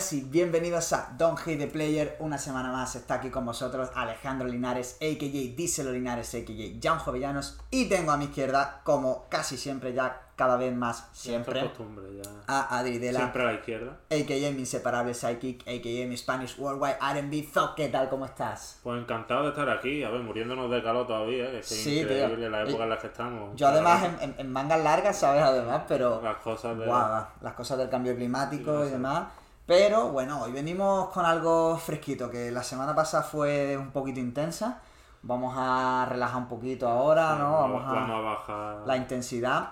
[0.00, 2.16] Sí, bienvenidos a Don't Hate the Player.
[2.20, 5.54] Una semana más está aquí con vosotros Alejandro Linares, a.k.a.
[5.56, 6.80] Díselo Linares, a.k.a.
[6.82, 7.58] Jan Jovellanos.
[7.70, 12.30] Y tengo a mi izquierda, como casi siempre, ya cada vez más, siempre, costumbre ya.
[12.46, 13.90] a Adri de la, Siempre a la izquierda.
[14.10, 14.50] a.k.a.
[14.52, 16.06] mi inseparable psychic, a.k.a.
[16.08, 17.74] mi Spanish Worldwide R&B Zo.
[17.76, 18.08] ¿Qué tal?
[18.08, 18.80] ¿Cómo estás?
[18.82, 22.36] Pues encantado de estar aquí, a ver, muriéndonos de calor todavía, que es Sí, increíble
[22.36, 22.48] tío.
[22.48, 23.54] la época Y- en la que estamos.
[23.54, 25.42] Yo además en, en- en mangas largas, ¿sabes?
[25.42, 26.20] Además, pero...
[26.22, 26.86] Las cosas de...
[26.86, 29.24] Las cosas del cambio climático y demás.
[29.70, 34.80] Pero bueno, hoy venimos con algo fresquito, que la semana pasada fue un poquito intensa.
[35.22, 37.52] Vamos a relajar un poquito ahora, ¿no?
[37.52, 38.76] Vamos a, vamos a bajar...
[38.84, 39.68] la intensidad.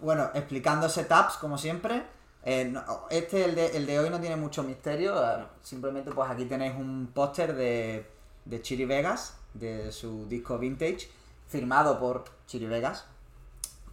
[0.00, 2.02] Bueno, explicando setups, como siempre.
[2.42, 5.14] Eh, no- este, el de, el de hoy, no tiene mucho misterio.
[5.24, 8.04] eh, Simplemente, pues aquí tenéis un póster de,
[8.44, 11.08] de Chiri Vegas, de su disco Vintage,
[11.46, 13.04] firmado por Chiri Vegas.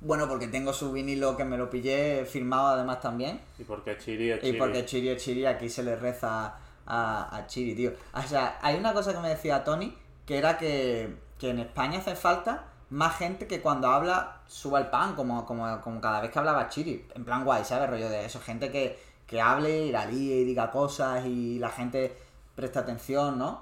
[0.01, 3.41] Bueno, porque tengo su vinilo que me lo pillé firmado además también.
[3.57, 4.57] Y porque Chiri es Y Chiri.
[4.57, 6.55] porque Chiri es Chiri, aquí se le reza
[6.85, 7.91] a, a Chiri, tío.
[8.13, 11.99] O sea, hay una cosa que me decía Tony, que era que, que en España
[11.99, 16.31] hace falta más gente que cuando habla suba el pan, como, como, como cada vez
[16.31, 17.05] que hablaba Chiri.
[17.15, 17.89] En plan guay, ¿sabes?
[17.89, 21.69] Rollo de eso, gente que, que hable y la líe y diga cosas y la
[21.69, 22.15] gente
[22.55, 23.61] presta atención, ¿no?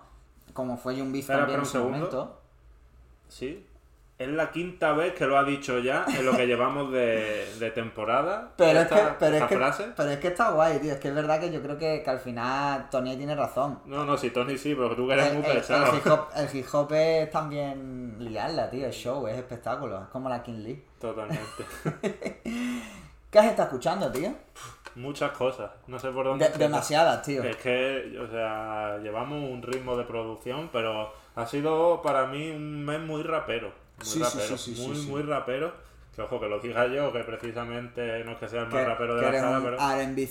[0.53, 1.97] Como fue Espera, también en su segundo.
[1.97, 2.41] momento.
[3.27, 3.65] Sí.
[4.19, 7.69] Es la quinta vez que lo ha dicho ya en lo que llevamos de, de
[7.71, 8.51] temporada.
[8.57, 9.87] Pero, esta, es que, pero, es esta que, frase.
[9.95, 10.93] pero es que está guay, tío.
[10.93, 13.79] Es que es verdad que yo creo que, que al final Tony tiene razón.
[13.85, 15.91] No, no, si Tony sí, pero tú que eres El, muy el- pesado.
[15.91, 18.87] el hip hop, el hip hop es también liarla, tío.
[18.87, 20.01] Es show, es espectáculo.
[20.01, 20.83] Es como la King Lee.
[20.99, 21.65] Totalmente.
[23.29, 24.31] ¿Qué has estado escuchando, tío?
[24.95, 25.69] Muchas cosas.
[25.85, 26.49] No sé por dónde.
[26.49, 27.43] De- demasiadas, tío.
[27.43, 32.83] Es que, o sea, llevamos un ritmo de producción, pero ha sido para mí un
[32.83, 33.71] mes muy rapero.
[33.97, 34.57] Muy Sí, rapero.
[34.57, 35.73] sí, sí, muy, muy rapero.
[36.15, 38.85] Que ojo, que lo diga yo, que precisamente no es que sea el más Que,
[38.85, 40.27] rapero de que la sala, pero, R&B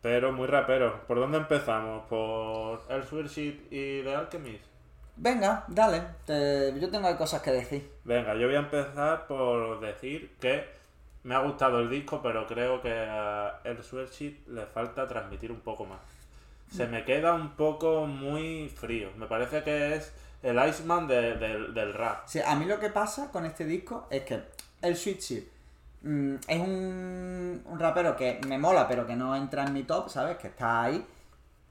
[0.00, 1.00] pero muy rapero.
[1.06, 2.06] ¿Por dónde empezamos?
[2.08, 4.64] ¿Por El Sheet y The Alchemist?
[5.16, 6.02] Venga, dale.
[6.24, 7.90] te- yo tengo cosas que decir.
[8.04, 10.64] Venga, yo voy a empezar por decir que
[11.24, 15.60] me ha gustado el disco, pero creo que a El Sheet le falta transmitir un
[15.60, 16.00] poco más.
[16.70, 19.10] Se me queda un poco muy frío.
[19.16, 22.26] Me parece que es el Iceman de- del- del rap.
[22.26, 24.42] Sí, a mí lo que pasa con este disco es que
[24.82, 25.20] el Shit
[26.02, 30.08] mm, es un, un rapero que me mola, pero que no entra en mi top,
[30.08, 30.38] ¿sabes?
[30.38, 31.06] Que está ahí,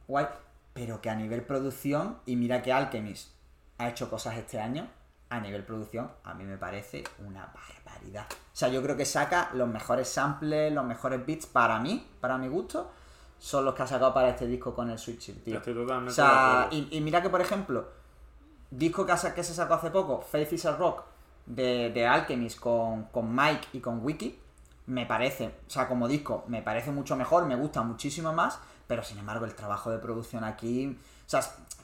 [0.08, 0.28] guay,
[0.74, 3.32] pero que a nivel producción, y mira que Alchemist
[3.80, 4.88] ha hecho cosas este año,
[5.32, 8.26] a nivel producción, a mí me parece una barbaridad.
[8.32, 12.38] O sea, yo creo que saca los mejores samples, los mejores beats para mí, para
[12.38, 12.92] mi gusto,
[13.40, 15.58] son los que ha sacado para este disco con el Shit, tío.
[15.58, 17.88] Estoy totalmente O sea, de y mira que, por ejemplo,
[18.72, 21.04] disco que, se sacó hace poco, Faith is a Rock,
[21.46, 24.40] de, de Alchemist con, con Mike y con Wiki,
[24.88, 29.04] me parece, o sea, como disco, me parece mucho mejor, me gusta muchísimo más, pero
[29.04, 31.42] sin embargo el trabajo de producción aquí, o sea,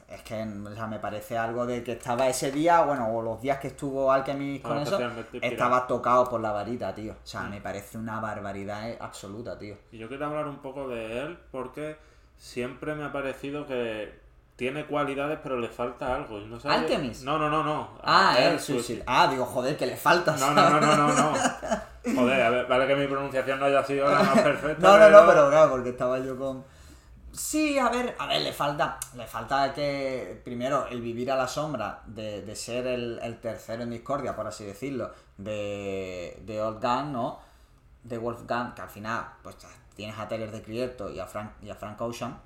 [0.07, 3.41] es que o sea, me parece algo de que estaba ese día, bueno, o los
[3.41, 4.99] días que estuvo Alchemist con eso,
[5.41, 7.13] estaba tocado por la varita, tío.
[7.13, 9.75] O sea, me parece una barbaridad eh, absoluta, tío.
[9.91, 11.97] Y yo quiero hablar un poco de él porque
[12.37, 14.19] siempre me ha parecido que
[14.55, 16.39] tiene cualidades, pero le falta algo.
[16.39, 17.23] no sabe- ¿Alchemist?
[17.23, 17.97] No, no, no, no.
[18.03, 19.01] Ah, él, él, sí, sí.
[19.05, 20.35] Ah, digo, joder, que le falta.
[20.37, 21.33] No, no, no, no, no, no.
[22.15, 24.81] Joder, a ver, vale que mi pronunciación no haya sido la más perfecta.
[24.87, 26.63] No, no, no, pero claro, porque estaba yo con.
[27.33, 28.97] Sí, a ver, a ver, le falta.
[29.15, 30.39] Le falta que.
[30.45, 34.47] Primero, el vivir a la sombra de, de ser el, el tercero en discordia, por
[34.47, 37.39] así decirlo, de, de Old Gun, ¿no?
[38.03, 39.57] De Wolfgang, que al final, pues
[39.95, 42.37] tienes a Taylor de Crierto y a Frank, y a Frank Ocean.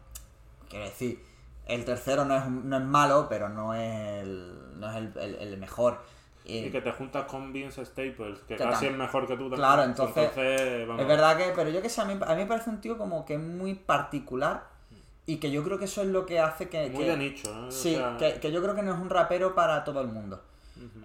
[0.69, 1.24] Quiero decir,
[1.69, 5.35] el tercero no es, no es malo, pero no es el, no es el, el-
[5.35, 6.00] el mejor.
[6.46, 9.50] Y- Y que te juntas con Vince Staples, que Que casi es mejor que tú
[9.50, 9.57] también.
[9.59, 10.31] Claro, entonces-
[10.88, 12.81] vamos, Es verdad que, pero yo que sé, a mí, a mí me parece un
[12.81, 14.63] tío como que muy particular
[15.28, 16.90] y que yo creo que eso es lo que hace que...
[16.90, 17.66] Muy que- de nicho.
[17.68, 20.07] O Sí, sea, que, que yo creo que no es un rapero para todo el
[20.07, 20.42] mundo.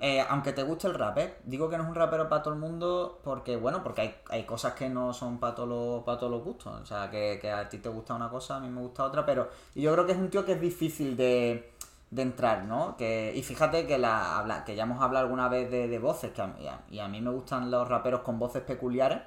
[0.00, 1.37] Eh, aunque te guste el rap, ¿eh?
[1.44, 4.44] Digo que no es un rapero para todo el mundo porque, bueno, porque hay, hay
[4.44, 6.81] cosas que no son para todos los, para todos los gustos.
[6.82, 9.25] O sea, que, que a ti te gusta una cosa, a mí me gusta otra,
[9.26, 11.73] pero y yo creo que es un tío que es difícil de,
[12.11, 12.97] de entrar, ¿no?
[12.97, 16.32] Que, y fíjate que, la, habla, que ya hemos hablado alguna vez de, de voces,
[16.32, 19.21] que a, y a- y a mí me gustan los raperos con voces peculiares.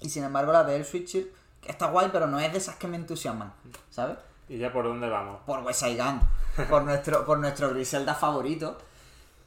[0.00, 1.26] Y sin embargo, la de El Switcher,
[1.60, 3.52] que está guay, pero no es de esas que me entusiasman,
[3.90, 4.16] ¿sabes?
[4.48, 5.40] ¿Y ya por dónde vamos?
[5.46, 6.20] por West Side Gun,
[6.68, 8.78] por nuestro, por nuestro Griselda favorito.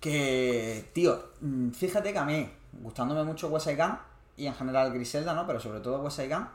[0.03, 2.49] Que, tío, mm, fíjate que a mí,
[2.81, 3.97] gustándome mucho West Side Gun,
[4.35, 5.47] y en general Griselda, ¿no?
[5.47, 6.45] Pero sobre todo West Side Gun,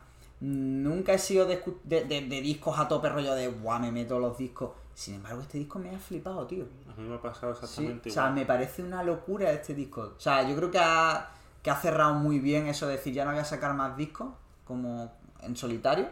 [0.40, 3.90] nunca he sido de, escu- de, de- de discos a tope rollo de, guau, me
[3.90, 4.72] meto los discos.
[4.94, 6.66] Sin embargo, este disco me ha flipado, tío.
[6.94, 10.12] A mí me ha pasado Sí, exactamente o sea, me parece una locura este disco.
[10.18, 11.30] O sea, yo creo que ha,
[11.62, 14.28] que ha cerrado muy bien eso de decir, ya no voy a sacar más discos,
[14.66, 15.10] como
[15.40, 16.08] en solitario.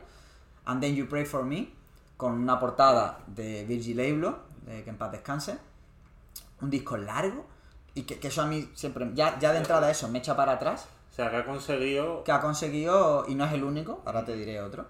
[0.65, 1.69] And Then You Pray For Me,
[2.17, 5.59] con una portada de Virgil Abloh, de que en paz descanse.
[6.61, 7.47] Un disco largo,
[7.95, 10.53] y que, que eso a mí siempre, ya, ya de entrada eso me echa para
[10.53, 10.89] atrás.
[11.11, 12.25] O sea, que ha conseguido...
[12.25, 14.87] Que ha conseguido, y no es el único, ahora te diré otro,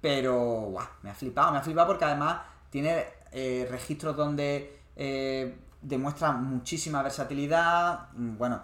[0.00, 0.34] pero
[0.70, 2.40] guau, me ha flipado, me ha flipado porque además
[2.70, 8.60] tiene eh, registros donde eh, demuestra muchísima versatilidad, mm, bueno,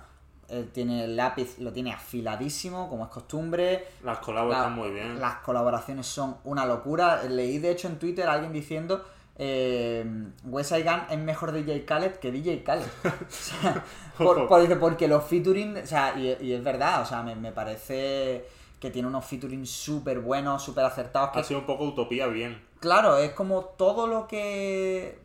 [0.72, 3.86] tiene el lápiz, lo tiene afiladísimo, como es costumbre.
[4.02, 5.20] Las colaboraciones están muy bien.
[5.20, 7.22] Las colaboraciones son una locura.
[7.22, 9.04] Leí de hecho en Twitter a alguien diciendo
[9.42, 10.04] eh,
[10.44, 12.84] Wes Gun es mejor DJ Khaled que DJ Khaled.
[13.04, 13.82] o sea,
[14.18, 17.50] por, por, porque los featuring, o sea, y, y, es verdad, o sea, me, me
[17.50, 18.44] parece
[18.78, 21.30] que tiene unos featuring súper buenos, súper acertados.
[21.30, 22.62] Que, ha sido un poco utopía bien.
[22.80, 25.18] Claro, es como todo lo que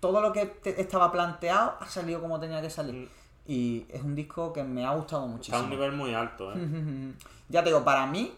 [0.00, 2.94] todo lo que estaba planteado ha salido como tenía que salir.
[2.94, 3.08] Mm.
[3.48, 5.58] Y es un disco que me ha gustado muchísimo.
[5.58, 6.56] Está a un nivel muy alto, ¿eh?
[7.50, 8.32] ya te digo, para mí,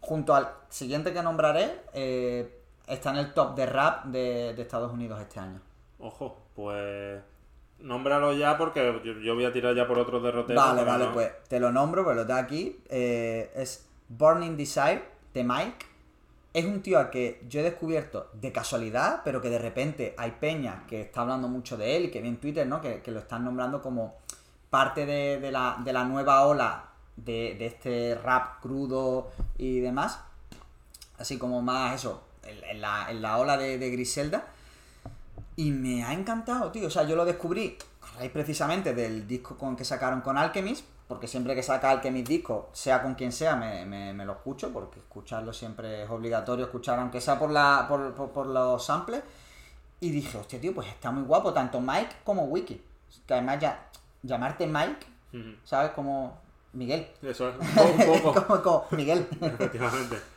[0.00, 5.20] junto al siguiente que nombraré, eh, está en el top de rap de, Estados Unidos
[5.20, 5.60] este año.
[5.98, 7.22] Ojo, pues
[7.80, 10.60] nómbralo ya porque yo, voy a tirar ya por otro derrotero.
[10.60, 12.80] Vale, vale, pues te lo nombro, pues lo tengo aquí.
[12.88, 15.86] Eh, es Burning Desire de Mike.
[16.52, 20.32] Es un tío al que yo he descubierto de casualidad, pero que de repente hay
[20.32, 22.80] peña que está hablando mucho de él y que vi en Twitter, ¿no?
[22.82, 24.16] Que, lo están nombrando como
[24.68, 30.20] parte de, la, nueva ola de, este rap crudo y demás.
[31.18, 34.46] Así como más eso, en, la, ola de, de, Griselda.
[35.56, 36.86] Y me ha encantado, tío.
[36.86, 40.84] O sea, yo lo descubrí a raíz precisamente del disco con que sacaron con Alchemist,
[41.06, 44.98] porque siempre que saca mis discos, sea con quien sea, me, me, lo escucho, porque
[45.00, 49.22] escucharlo siempre es obligatorio, escuchar aunque sea por, la, por, por, los samples.
[50.00, 52.80] Y dije, hostia, tío, pues está muy guapo, tanto Mike como Wiki.
[53.26, 53.88] Que además ya,
[54.22, 55.06] llamarte Mike,
[55.64, 55.92] ¿sabes?
[55.92, 56.40] Como
[56.72, 57.06] Miguel.
[57.22, 57.56] Eso es,
[58.62, 59.28] como, Miguel.
[59.40, 60.31] Efectivamente.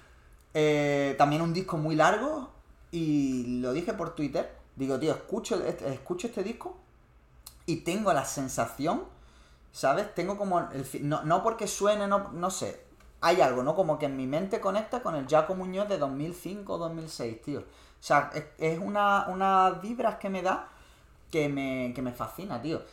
[0.55, 2.49] Eh, también un disco muy largo,
[2.91, 4.51] y lo dije por Twitter.
[4.75, 6.75] Digo, tío, escucho, escucho este disco
[7.67, 9.03] y tengo la sensación
[9.75, 10.15] ¿Sabes?
[10.15, 10.69] Tengo como
[11.01, 12.81] no, no porque suene, no, no sé.
[13.19, 13.75] Hay algo, ¿no?
[13.75, 17.59] Como que en mi mente conecta con el Jaco Muñoz de 2005 2006, tío.
[17.59, 17.63] O
[17.99, 20.69] sea, es, una, unas vibras que me da
[21.29, 22.83] que me, que me fascina, tío.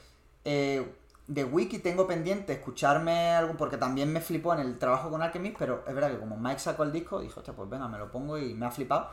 [0.44, 0.92] Eh,
[1.26, 5.56] de Wiki tengo pendiente escucharme algo, porque también me flipó en el trabajo con Alchemist,
[5.58, 8.10] pero es verdad que como Mike sacó el disco, dijo, hostia, pues venga, me lo
[8.10, 9.08] pongo y me ha flipado.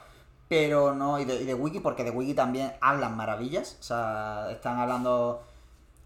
[0.47, 4.47] Pero no, y de, y de Wiki, porque de Wiki también hablan maravillas, o sea,
[4.51, 5.43] están hablando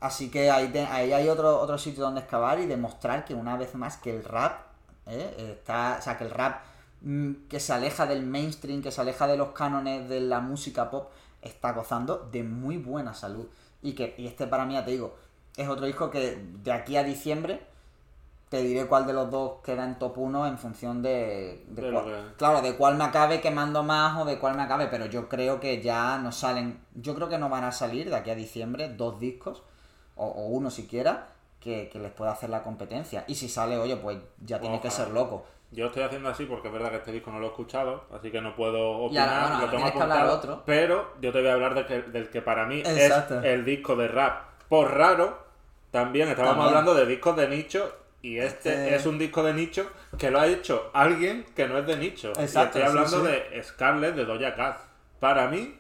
[0.04, 3.74] Así que ahí, ahí hay otro, otro sitio donde excavar y demostrar que una vez
[3.74, 4.60] más que el rap
[5.06, 5.56] ¿eh?
[5.58, 5.96] está.
[5.98, 6.62] O sea, que el rap
[7.04, 10.92] mm, que se aleja del mainstream, que se aleja de los cánones de la música
[10.92, 11.10] pop,
[11.42, 13.48] está gozando de muy buena salud.
[13.82, 15.16] Y que y este para mí, ya te digo,
[15.58, 17.62] es otro disco que de aquí a diciembre
[18.54, 21.66] te diré cuál de los dos queda en top 1 en función de,
[22.38, 25.60] claro, de cuál me acabe quemando más o de cuál me acabe, pero yo creo
[25.60, 28.90] que ya no salen, yo creo que no van a salir de aquí a diciembre
[28.90, 29.64] dos discos
[30.16, 31.30] o, uno siquiera,
[31.60, 33.26] que, les pueda hacer la competencia.
[33.28, 35.46] Y si sale, oye, pues ya tiene que ser loco.
[35.72, 38.30] Yo estoy haciendo así porque es verdad que este disco no lo he escuchado, así
[38.30, 40.62] que no puedo opinar, lo tengo apuntado, otro.
[40.64, 43.12] pero yo te voy a hablar de que, del que para mí es
[43.44, 44.53] el disco de rap.
[44.74, 45.38] Por raro,
[45.92, 49.88] también estábamos hablando de discos de nicho y este, este, es un disco de nicho
[50.18, 52.30] que lo ha hecho alguien que no es de nicho.
[52.40, 54.80] Exacto, y estoy hablando de Scarlett de Doja Cat.
[55.20, 55.78] Para mí,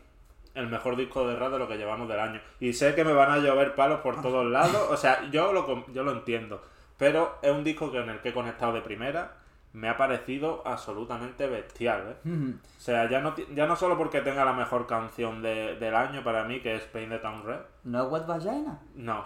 [0.53, 2.39] el mejor disco de rap de lo que llevamos del año.
[2.59, 5.91] Y sé que me van a llover palos por todos lados, o sea, yo lo,
[5.91, 6.63] yo lo entiendo.
[6.99, 9.37] Pero es un disco en el que he conectado de primera,
[9.73, 12.15] me ha parecido absolutamente bestial.
[12.25, 12.53] ¿eh?
[12.55, 16.43] O sea, ya no, ya no solo porque tenga la mejor canción del año para
[16.43, 17.59] mí, que es Pain the Town Red.
[17.83, 18.79] ¿No es Wet Vagina?
[18.95, 19.23] No,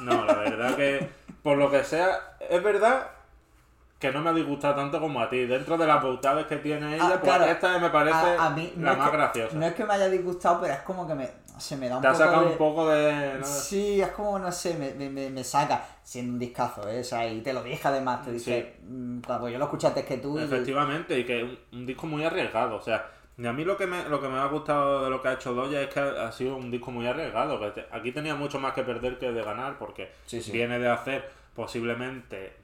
[0.00, 1.08] no, la verdad que
[1.42, 3.10] por lo que sea, es verdad
[4.00, 5.46] que no me ha disgustado tanto como a ti.
[5.46, 8.36] Dentro de las pautadas que tiene ella, ah, pues esta me parece
[8.76, 9.56] la más graciosa.
[9.56, 12.02] No es que me haya disgustado, pero es como que me, se me da un
[12.02, 12.18] Te poco.
[12.18, 13.44] Te ha sacado un poco de.
[13.44, 15.84] Sí, es como, no sé, me, me, me, saca.
[16.02, 17.00] Siendo un discazo, ¿eh?
[17.00, 18.76] O sea, y te lo dije además, te dice.
[18.82, 20.38] Mm, cuando yo lo escuché antes que tú.
[20.38, 23.10] Efectivamente, y, que es un, disco muy arriesgado, o sea.
[23.38, 25.34] Y a mí lo que, me, lo que me ha gustado de lo que ha
[25.34, 27.60] hecho Doya es que ha sido un disco muy arriesgado.
[27.60, 30.10] Que aquí tenía mucho más que perder que de ganar, porque
[30.50, 32.54] viene de hacer posiblemente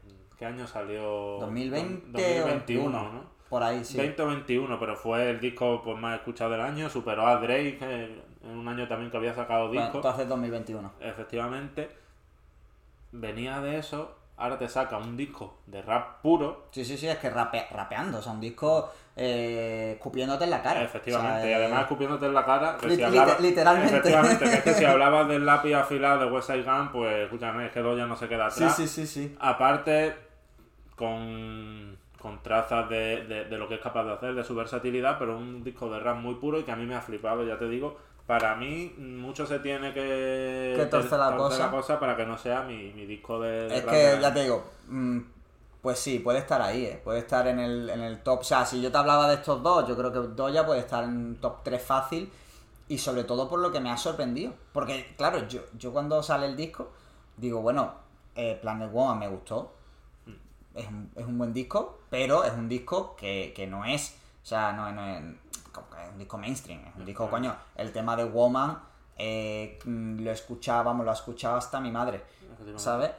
[0.42, 1.38] ¿Qué año salió?
[1.38, 3.24] 2020 2021, ¿no?
[3.48, 3.96] Por ahí, sí.
[3.96, 6.90] 2021, pero fue el disco pues, más escuchado del año.
[6.90, 7.78] Superó a Drake
[8.44, 9.84] en un año también que había sacado disco.
[9.84, 10.92] Bueno, entonces 2021.
[11.00, 11.88] Efectivamente.
[13.12, 14.16] Venía de eso.
[14.36, 16.66] Ahora te saca un disco de rap puro.
[16.72, 18.18] Sí, sí, sí, es que rapeando.
[18.18, 20.82] O sea, un disco eh, escupiéndote en la cara.
[20.82, 22.78] Efectivamente, y además escupiéndote en la cara.
[23.40, 23.96] literalmente.
[23.98, 27.66] Efectivamente, que es que si hablabas del lápiz afilado de West Side Gun, pues escúchame,
[27.66, 28.74] es que Doya no se queda atrás.
[28.74, 29.36] Sí, sí, sí, sí.
[29.38, 30.16] Aparte,
[30.96, 35.18] con, con trazas de, de, de lo que es capaz de hacer, de su versatilidad,
[35.18, 37.58] pero un disco de rap muy puro y que a mí me ha flipado, ya
[37.58, 37.98] te digo.
[38.26, 41.98] Para mí, mucho se tiene que, Que torcer la cosa.
[41.98, 45.18] para que no sea mi, mi disco de, de Es que ya te digo, mm,
[45.82, 47.00] pues sí, puede estar ahí, ¿eh?
[47.02, 48.40] puede estar en el, en el top.
[48.40, 51.02] O sea, si yo te hablaba de estos dos, yo creo que Doya puede estar
[51.02, 52.32] en top 3 fácil.
[52.88, 54.52] Y sobre todo por lo que me ha sorprendido.
[54.72, 56.90] Porque, claro, yo, yo cuando sale el disco,
[57.36, 57.94] digo, bueno,
[58.36, 59.74] eh, Planet Woman me gustó.
[60.74, 64.16] Es un, es un buen disco, pero es un disco que, que no es.
[64.42, 65.22] O sea, no, no es.
[65.80, 66.80] Es un disco mainstream.
[66.86, 67.54] Es un disco, coño.
[67.76, 68.78] El tema de Woman
[69.18, 72.22] eh, mm, lo escuchábamos, lo ha escuchado hasta mi madre.
[72.76, 73.10] ¿Sabes?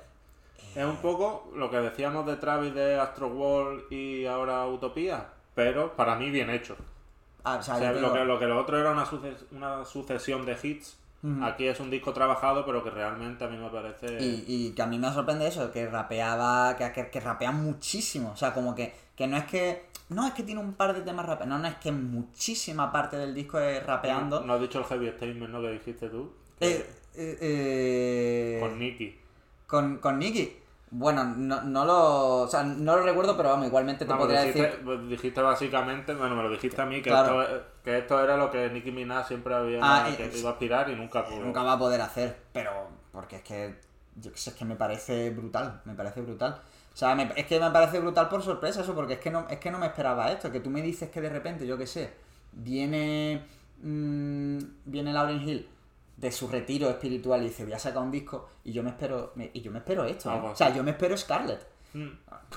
[0.75, 5.95] Es un poco lo que decíamos de Travis de Astro World y ahora Utopía, pero
[5.95, 6.75] para mí bien hecho.
[7.43, 8.91] Ah, o sea, O sea, yo te lo, digo- que, lo que lo otro era
[8.91, 10.97] una, suces- una sucesión de hits,
[11.41, 14.17] aquí es un disco trabajado, pero que realmente a mí me parece...
[14.21, 18.31] Y, y que a mí me sorprende eso, que rapeaba, que, que, que rapea muchísimo.
[18.31, 19.85] O sea, como que, que no es que.
[20.09, 23.15] No es que tiene un par de temas rapeando, no, no es que muchísima parte
[23.17, 24.41] del disco es rapeando.
[24.41, 25.61] No has dicho el heavy statement, ¿no?
[25.61, 26.33] Que dijiste tú.
[26.59, 29.17] Eh, eh, eh, Con Nicky.
[29.65, 30.57] con, con Nicky.
[30.95, 32.41] Bueno, no, no lo.
[32.41, 34.81] O sea, no lo recuerdo, pero vamos, igualmente te podría dijiste, decir.
[34.85, 37.41] pues, dijiste básicamente, bueno, me lo dijiste a mí, que, Claro.
[37.41, 40.89] esto, que esto era lo que Nicki Minaj siempre había Ah, que iba a aspirar
[40.91, 41.39] y nunca pudo.
[41.39, 42.71] Nunca va a poder hacer, pero.
[43.11, 43.75] Porque es que.
[44.17, 45.81] Yo sé, es que me parece brutal.
[45.85, 46.61] Me parece brutal.
[46.93, 49.47] O sea, me- es que me parece brutal por sorpresa eso, porque es que no,
[49.49, 50.51] es que no me esperaba esto.
[50.51, 52.13] Que tú me dices que de repente, yo qué sé,
[52.51, 53.43] viene.
[53.81, 55.67] mm, viene Lauryn Hill
[56.17, 59.31] de su retiro espiritual y dice, voy a sacar un disco, y yo me espero.
[59.35, 60.31] me- y yo me espero esto.
[60.33, 60.39] ¿eh?
[60.43, 61.67] O sea, yo me espero Scarlett.
[61.93, 62.07] Mm,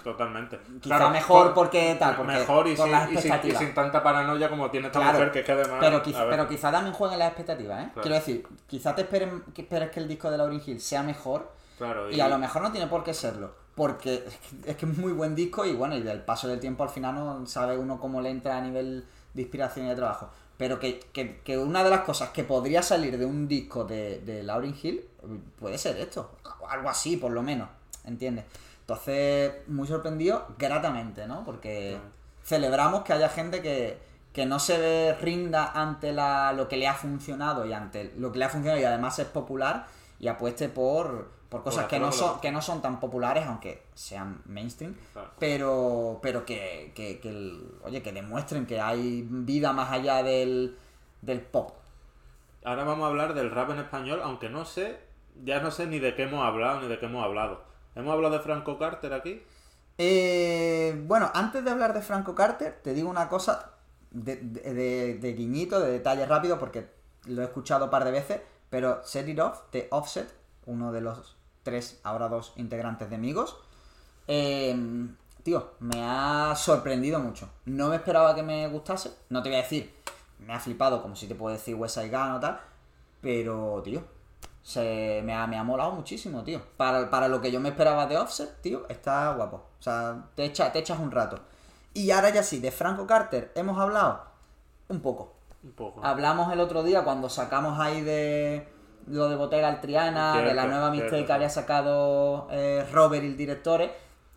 [0.03, 0.59] Totalmente.
[0.81, 3.59] Quizá mejor por- porque tal, porque mejor y, por sin, las y sin- y expectativas.
[3.63, 5.77] sin tanta paranoia como tiene esta Claro, mujer que es que además...
[5.81, 7.89] Pero, quiz- pero quizá también jueguen las expectativas, ¿eh?
[7.93, 8.03] Claro.
[8.03, 11.53] Quiero decir, quizá te esperen, que esperes que el disco de Lauryn Hill sea mejor,
[11.79, 13.55] claro, y a lo mejor no tiene por qué serlo.
[13.75, 16.61] Porque es que es que es muy buen disco y bueno, y del paso del
[16.61, 19.97] tiempo al final no sabe uno cómo le entra a nivel de inspiración y de
[19.97, 20.31] trabajo.
[20.59, 24.21] Pero que, que- que una de las cosas que podría salir de un disco de,
[24.21, 25.05] de Lauryn Hill
[25.59, 26.31] puede ser esto.
[26.69, 27.69] Algo así, por lo menos.
[28.05, 28.45] ¿Entiendes?
[28.81, 31.45] Entonces, muy sorprendido, gratamente, ¿no?
[31.45, 31.99] Porque
[32.45, 33.99] celebramos que haya gente que,
[34.33, 38.39] que no se rinda ante la, lo que le ha funcionado y ante lo que
[38.39, 39.87] le ha funcionado y además es popular
[40.21, 44.43] y apueste por, por cosas que no, son, que no son tan populares, aunque sean
[44.47, 45.31] mainstream, Claro.
[45.39, 50.77] pero, pero que, que, que el- oye, que demuestren que hay vida más allá del,
[51.23, 51.73] del pop.
[52.65, 54.99] Ahora vamos a hablar del rap en español, aunque no sé,
[55.45, 57.63] ya no sé ni de qué hemos hablado ni de qué hemos hablado.
[57.95, 59.43] ¿Hemos hablado de Franco Carter aquí?
[59.99, 63.73] Eh, bueno, antes de hablar de Franco Carter, te digo una cosa
[64.11, 66.87] de, de- de- de guiñito, de detalle rápido, porque
[67.27, 70.29] lo he escuchado un par de veces, pero Set It Off de Offset,
[70.67, 71.36] uno de los
[71.67, 73.59] tres, ahora dos integrantes de Amigos,
[74.29, 74.75] eh,
[75.43, 77.51] tío, me ha sorprendido mucho.
[77.65, 79.93] No me esperaba que me gustase, no te voy a decir,
[80.39, 82.61] me ha flipado como si te puedo decir West Side Gun o tal,
[83.21, 84.05] pero, tío,
[84.63, 86.63] se, me, ha, me ha molado muchísimo, tío.
[86.77, 89.57] Para, para lo que yo me esperaba de Offset, tío, está guapo.
[89.79, 91.41] O sea, te, echa, te echas un rato.
[91.95, 94.23] Y ahora ya sí, de Franco Carter hemos hablado
[94.89, 95.35] un poco.
[95.65, 96.01] Un poco.
[96.05, 98.76] Hablamos el otro día cuando sacamos ahí de
[99.07, 103.37] lo de Bottega Altriana, de la Cierto, nueva cierto, que había sacado eh, Robert, el
[103.37, 103.83] director,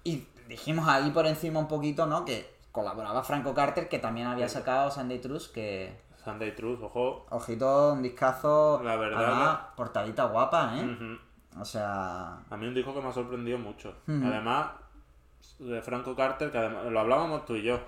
[0.04, 2.26] y dijimos ahí por encima un poquito, ¿no?
[2.26, 7.26] Que colaboraba Franco Carter, que también había sacado Sunday Truth, que Sunday Truth, ojo.
[7.30, 11.18] ojito, un discazo, La verdad además, portadita guapa, ¿eh?
[11.60, 13.96] O sea, A mí un disco que me ha sorprendido mucho.
[14.08, 14.68] Además,
[15.58, 17.80] de Franco Carter, que además lo hablábamos tú y yo,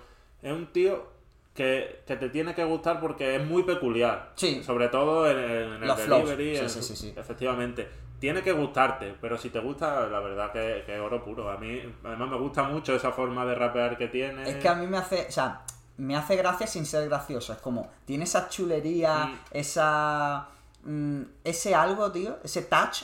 [0.42, 1.06] es un tío
[1.54, 4.32] que, que te tiene que gustar porque es muy peculiar.
[4.36, 4.64] Sí.
[4.64, 6.56] Sobre todo en, en el Los delivery.
[6.56, 7.14] Sí, en sí, sí, sí.
[7.16, 7.90] Efectivamente.
[8.20, 11.50] Tiene que gustarte, pero si te gusta, la verdad que, que es oro puro.
[11.50, 14.48] A mí, además, me gusta mucho esa forma de rapear que tiene.
[14.48, 15.62] es que a mí me hace, o sea,
[15.98, 17.52] me hace gracia sin ser gracioso.
[17.54, 19.40] Es como, tiene esa chulería, Mm.
[19.52, 20.48] esa.
[20.84, 23.04] mm, ese algo, tío, ese touch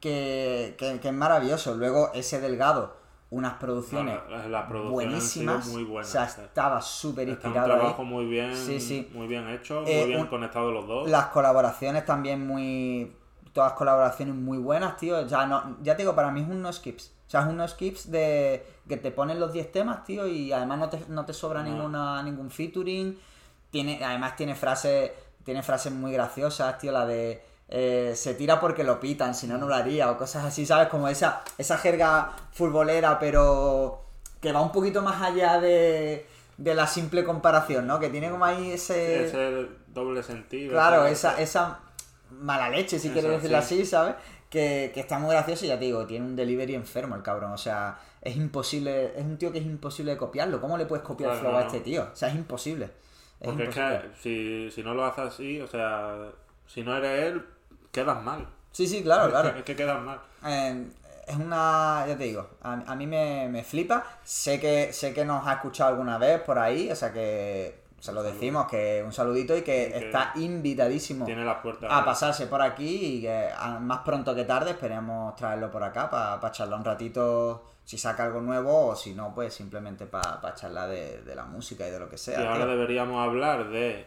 [0.00, 1.74] que, que, que es maravilloso.
[1.74, 2.96] Luego, ese delgado,
[3.30, 5.66] unas producciones No, las buenísimas.
[5.68, 7.78] muy buenas, o sea, estaba súper un inspirado ahí.
[7.78, 9.10] trabajo muy bien, Sí, sí.
[9.12, 11.08] muy bien hecho, Eh, muy bien un- conectados los dos.
[11.10, 13.12] Las colaboraciones también muy.
[13.52, 15.26] Todas colaboraciones muy buenas, tío.
[15.26, 17.12] Ya no, ya te digo, para mí es un no skips.
[17.26, 20.52] O sea, es un no skips de que te ponen los 10 temas, tío, y
[20.52, 21.70] además no te, no te sobra No.
[21.70, 23.18] ninguna, ningún featuring.
[23.70, 25.10] Tiene, además tiene frases,
[25.42, 29.58] tiene frases muy graciosas, tío, la de eh, se tira porque lo pitan, si no,
[29.58, 30.88] no lo haría, o cosas así, ¿sabes?
[30.88, 34.02] Como esa, esa jerga futbolera, pero
[34.40, 37.98] que va un poquito más allá de, de la simple comparación, ¿no?
[37.98, 39.26] Que tiene como ahí ese...
[39.26, 40.72] Ese doble sentido.
[40.72, 41.80] Claro, esa, esa,
[42.30, 43.74] mala leche, si Eso, quieres decirlo sí.
[43.80, 44.14] así, ¿sabes?
[44.50, 47.52] Que, que está muy gracioso y ya te digo, tiene un delivery enfermo el cabrón.
[47.52, 50.60] O sea, es imposible, es un tío que es imposible de copiarlo.
[50.60, 51.66] ¿Cómo le puedes copiar el Claro, flow a no.
[51.66, 52.08] este tío?
[52.12, 52.90] O sea, es imposible.
[53.40, 56.30] Es Porque es que si, si no lo haces así, o sea,
[56.66, 57.44] si no eres él,
[58.02, 58.46] quedas mal.
[58.72, 59.48] Sí, sí, claro, claro.
[59.56, 60.20] Es que quedas mal.
[60.44, 60.86] Eh,
[61.26, 64.04] es una, ya te digo, a, a mí me, me flipa.
[64.22, 68.12] Sé que, sé que nos ha escuchado alguna vez por ahí, o sea que se
[68.12, 71.90] lo decimos, que un saludito y que Y que está invitadísimo Tiene las puertas.
[71.92, 76.08] a pasarse por aquí y que a- más pronto que tarde esperemos traerlo por acá
[76.10, 80.90] para charlar un ratito si saca algo nuevo o si no, pues simplemente para charlar
[80.90, 82.38] de, de la música y de lo que Y sea.
[82.40, 82.66] ahora tío.
[82.68, 84.06] deberíamos hablar de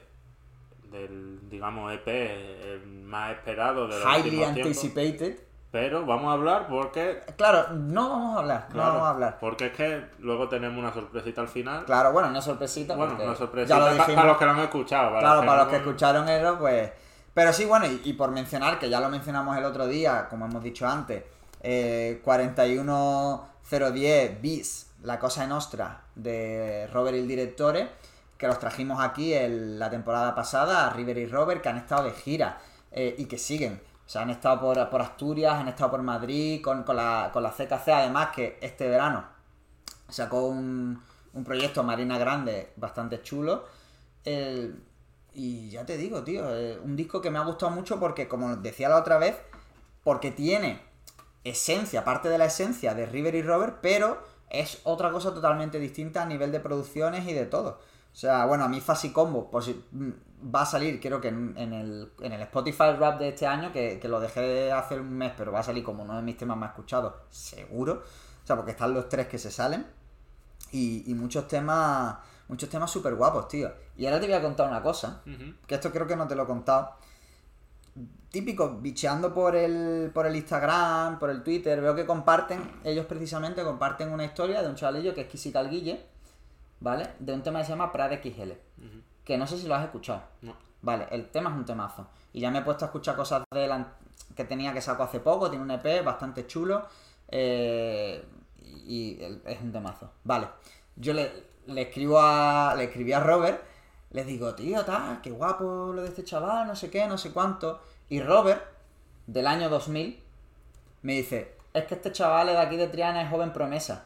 [0.91, 4.49] del, digamos, EP el más esperado de los Highly tiempos.
[4.57, 5.39] anticipated.
[5.71, 7.21] Pero vamos a hablar porque...
[7.37, 9.37] Claro, no vamos a hablar, no vamos a hablar.
[9.39, 11.85] Porque es que luego tenemos una sorpresita al final.
[11.85, 12.95] Claro, bueno, una sorpresita.
[12.95, 14.15] bueno, una ya sorpresita lo dijimos.
[14.15, 15.09] para los que no han escuchado.
[15.09, 16.91] Para Claro, los para los que escucharon eso, pues.
[17.35, 20.47] Pero sí, bueno, y, y por mencionar, que ya lo mencionamos el otro día, como
[20.47, 21.23] hemos dicho antes,
[21.61, 27.89] eh, 41010 bis, La Cosa Nostra, de Robert y el Directore,
[28.39, 32.11] que los trajimos aquí el- la temporada pasada, River y Robert, que han estado de
[32.13, 32.59] gira
[32.91, 33.81] eh, y que siguen.
[34.07, 37.43] O sea, han estado por, por Asturias, han estado por Madrid, con, con la, con
[37.43, 39.23] la CKC, además que este verano
[40.09, 40.99] sacó un,
[41.33, 43.65] un proyecto Marina Grande bastante chulo.
[45.33, 48.55] Y ya te digo, tío, eh, un disco que me ha gustado mucho porque, como
[48.57, 49.35] decía la otra vez,
[50.03, 50.81] porque tiene
[51.43, 56.23] esencia, parte de la esencia de River y Robert, pero es otra cosa totalmente distinta
[56.23, 57.79] a nivel de producciones y de todo.
[58.11, 60.09] O sea, bueno, a mí Fasi Combo pues, mm,
[60.53, 63.71] va a salir, creo que en, en el, en el Spotify Rap de este año,
[63.71, 66.21] que, que lo dejé de hacer un mes, pero va a salir como uno de
[66.21, 68.03] mis temas más escuchados, seguro.
[68.43, 69.85] O sea, porque están los tres que se salen.
[70.71, 73.71] Y, y muchos temas, muchos temas súper guapos, tío.
[73.97, 75.21] Y ahora te voy a contar una cosa,
[75.67, 76.95] que esto creo que no te lo he contado.
[78.31, 83.63] Típico, bicheando por el, por el Instagram, por el Twitter, veo que comparten, ellos precisamente
[83.63, 86.05] comparten una historia de un chavalillo que es Kisical Guille,
[86.79, 87.09] ¿vale?
[87.19, 89.01] De un tema que se llama Prade XL, Ujú.
[89.23, 90.21] que no sé si lo has escuchado.
[90.41, 90.55] No.
[90.81, 92.07] Vale, el tema es un temazo.
[92.33, 93.93] Y ya me he puesto a escuchar cosas de él an-
[94.35, 96.85] que tenía que saco hace poco, tiene un EP bastante chulo.
[97.27, 98.23] eh,
[98.61, 100.11] y es un temazo.
[100.23, 100.47] Vale.
[100.95, 101.31] Yo le,
[101.67, 102.73] le escribo a.
[102.75, 103.61] Le escribí a Robert.
[104.11, 107.31] Le digo, tío, tal, qué guapo lo de este chaval, no sé qué, no sé
[107.31, 107.79] cuánto.
[108.09, 108.63] Y Robert,
[109.27, 110.23] del año 2000,
[111.03, 114.05] me dice, es que este chaval de aquí de Triana es joven promesa.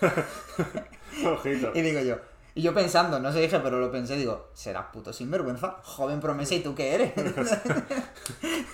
[1.32, 1.72] Ojito.
[1.74, 2.16] Y digo yo,
[2.54, 6.54] y yo pensando, no sé dije, pero lo pensé, digo, serás puto sinvergüenza, joven promesa,
[6.54, 7.14] ¿y tú qué eres?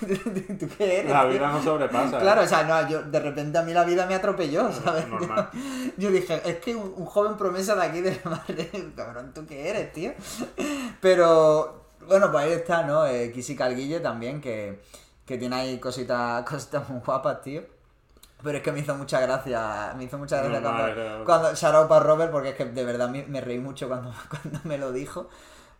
[0.59, 1.11] ¿Tú qué eres?
[1.11, 2.17] La vida no sobrepasa.
[2.17, 2.21] ¿eh?
[2.21, 5.07] Claro, o sea, no, yo, de repente a mí la vida me atropelló, ¿sabes?
[5.07, 5.49] normal.
[5.97, 9.45] Yo dije, es que un, un joven promesa de aquí de la madre, cabrón, ¿tú
[9.45, 10.11] qué eres, tío?
[10.99, 13.07] Pero, bueno, pues ahí está, ¿no?
[13.07, 14.81] Eh, Kisi Calguille también, que,
[15.25, 17.78] que tiene ahí cositas, cositas muy guapas, tío.
[18.41, 21.25] Pero es que me hizo mucha gracia, me hizo mucha gracia Normal, cuando, claro.
[21.25, 24.13] cuando shout out para Robert, porque es que de verdad me, me reí mucho cuando,
[24.29, 25.29] cuando me lo dijo.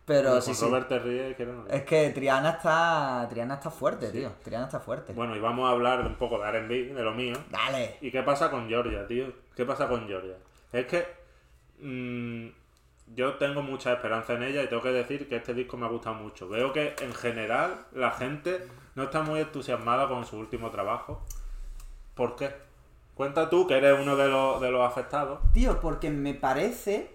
[0.04, 0.64] Pero Con sí, sí.
[0.64, 1.66] Robert te ríes, que no.
[1.68, 4.32] Es que Triana está, Triana está fuerte, tío.
[4.42, 5.12] Triana está fuerte.
[5.12, 7.34] Bueno, y vamos a hablar un poco de R&B, de lo mío.
[7.48, 7.96] Dale.
[8.00, 9.32] ¿Y qué pasa con Georgia, tío?
[9.54, 10.34] ¿Qué pasa con Georgia?
[10.72, 11.06] Es que
[11.80, 12.48] mm,
[13.14, 15.90] yo tengo mucha esperanza en ella y tengo que decir que este disco me ha
[15.90, 16.48] gustado mucho.
[16.48, 21.24] Veo que en general la gente no está muy entusiasmada con su último trabajo.
[22.20, 22.50] ¿Por qué?
[23.14, 25.40] Cuenta tú que eres uno de los, de los afectados.
[25.54, 27.10] Tío, porque me parece.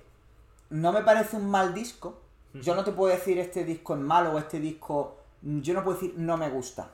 [0.71, 2.23] No me parece un mal disco.
[2.55, 5.17] Yo no te puedo decir este disco es malo o este disco.
[5.43, 6.89] Yo no puedo decir no me gusta.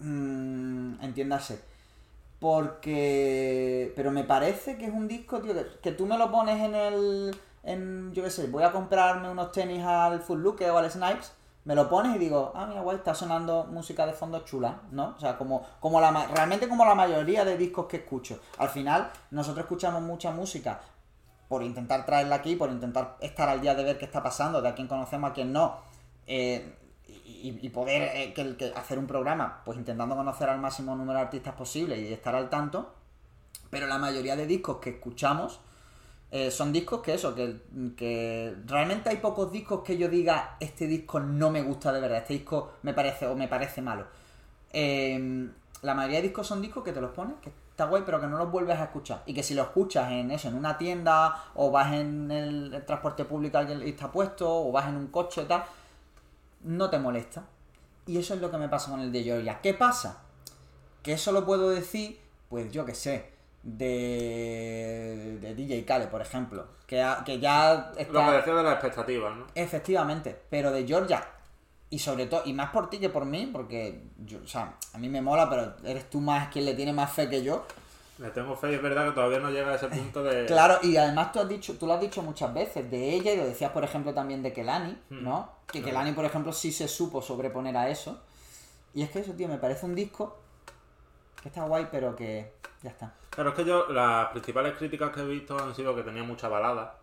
[0.00, 1.58] Mm, entiéndase.
[2.38, 3.94] Porque.
[3.96, 6.74] Pero me parece que es un disco, tío, que, que tú me lo pones en
[6.74, 7.34] el.
[7.62, 11.32] En, yo qué sé, voy a comprarme unos tenis al Full Look o al Snipes.
[11.64, 15.14] Me lo pones y digo, ah, mira, guay, está sonando música de fondo chula, ¿no?
[15.16, 18.40] O sea, como, como la, realmente como la mayoría de discos que escucho.
[18.58, 20.80] Al final, nosotros escuchamos mucha música
[21.48, 24.70] por intentar traerla aquí, por intentar estar al día de ver qué está pasando, de
[24.70, 25.76] a quién conocemos, a quién no,
[26.26, 31.24] eh, y, poder eh, que hacer un programa, pues intentando conocer al máximo número de
[31.24, 32.94] artistas posible y estar al tanto,
[33.70, 35.60] pero la mayoría de discos que escuchamos
[36.34, 37.60] eh, son discos que eso, que,
[37.94, 42.18] que realmente hay pocos discos que yo diga, este disco no me gusta de verdad,
[42.18, 44.06] este disco me parece o me parece malo.
[44.72, 45.50] Eh,
[45.82, 48.28] la mayoría de discos son discos que te los pones, que está guay, pero que
[48.28, 49.22] no los vuelves a escuchar.
[49.26, 53.26] Y que si lo escuchas en eso, en una tienda, o vas en el, transporte
[53.26, 55.64] público alguien está puesto, o vas en un coche y tal,
[56.62, 57.44] no te molesta.
[58.06, 59.60] Y eso es lo que me pasa con el de Georgia.
[59.60, 60.22] ¿Qué pasa?
[61.02, 62.18] Que eso lo puedo decir,
[62.48, 66.66] pues yo qué sé, de, de DJ Khaled, por ejemplo.
[66.86, 68.32] Que, ha- que ya Lo que está...
[68.32, 69.46] decía de las expectativas, ¿no?
[69.54, 71.24] Efectivamente, pero de Georgia
[71.90, 74.98] y sobre todo, y más por ti que por mí, porque yo, o sea, a
[74.98, 77.66] mí me mola, pero eres tú más quien le tiene más fe que yo.
[78.18, 80.46] Le tengo fe y es verdad que todavía no llega a ese punto de...
[80.46, 83.36] Claro, y además tú has dicho, tú lo has dicho muchas veces de ella y
[83.36, 85.22] lo decías por ejemplo también de Kelani, Hmm.
[85.24, 85.50] ¿no?
[85.66, 88.20] Que Kelani por ejemplo sí se supo sobreponer a eso.
[88.94, 90.38] Y es que eso, tío, me parece un disco
[91.42, 93.14] que está guay, pero que ya está.
[93.30, 96.48] Claro, es que yo las principales críticas que he visto han sido que tenía mucha
[96.48, 96.98] balada.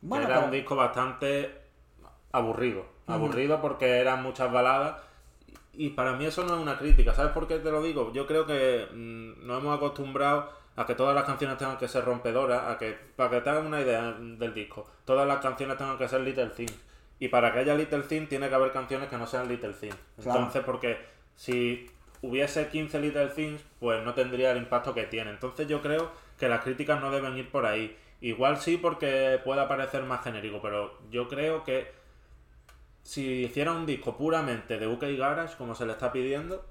[0.00, 1.62] Bueno, era pero- un disco bastante
[2.32, 2.84] aburrido.
[3.06, 5.02] Aburrido porque eran muchas baladas.
[5.72, 7.14] Y para mí eso no es una crítica.
[7.14, 8.12] ¿Sabes por qué te lo digo?
[8.12, 12.04] Yo creo que mm, nos hemos acostumbrado a que todas las canciones tengan que ser
[12.04, 15.98] rompedoras, a que, para que te hagan una idea del disco, todas las canciones tengan
[15.98, 16.78] que ser Little Things.
[17.18, 19.96] Y para que haya Little Things tiene que haber canciones que no sean Little Things.
[20.22, 20.38] Claro.
[20.38, 20.98] Entonces, porque
[21.34, 21.90] si
[22.22, 25.30] hubiese 15 Little Things, pues no tendría el impacto que tiene.
[25.30, 27.96] Entonces yo creo que las críticas no deben ir por ahí.
[28.20, 31.92] Igual sí porque pueda parecer más genérico, pero yo creo que
[33.02, 36.64] si hiciera un disco puramente de UK Garage, como se le está pidiendo,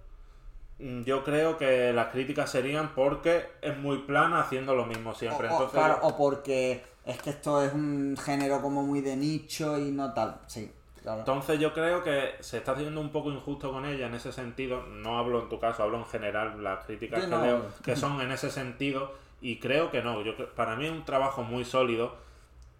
[0.79, 5.47] mm, yo creo que las críticas serían porque es muy plana haciendo lo mismo siempre.
[5.47, 9.79] o, Entonces, claro, o porque es que esto es un género como muy de nicho
[9.79, 10.41] y no tal.
[10.47, 10.71] Sí,
[11.07, 11.19] claro.
[11.19, 14.83] Entonces yo creo que se está haciendo un poco injusto con ella en ese sentido.
[14.83, 17.41] No hablo en tu caso, hablo en general, las críticas que no.
[17.41, 19.13] leo, que son en ese sentido.
[19.39, 20.21] Y creo que no.
[20.21, 22.15] Yo para mí es un trabajo muy sólido.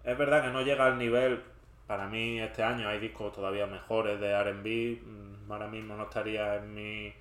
[0.03, 1.43] Es verdad que no llega al nivel.
[1.85, 5.01] Para mí este año hay discos todavía mejores de RB.
[5.05, 7.13] mm, Ahora mismo no estaría en mi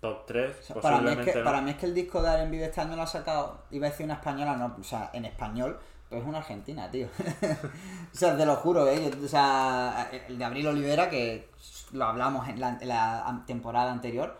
[0.00, 0.56] top 3.
[0.58, 1.44] O sea, para, mí es que, no.
[1.44, 3.86] para mí es que el disco de R&B de este año lo ha sacado, iba
[3.86, 7.08] a decir una española, no, o sea, en español, pero es una argentina, tío.
[8.12, 9.10] o sea, te lo juro, ¿eh?
[9.10, 11.48] Yo- o sea, el de Abril Olivera, que
[11.92, 14.38] lo hablamos en la, en la an- temporada anterior,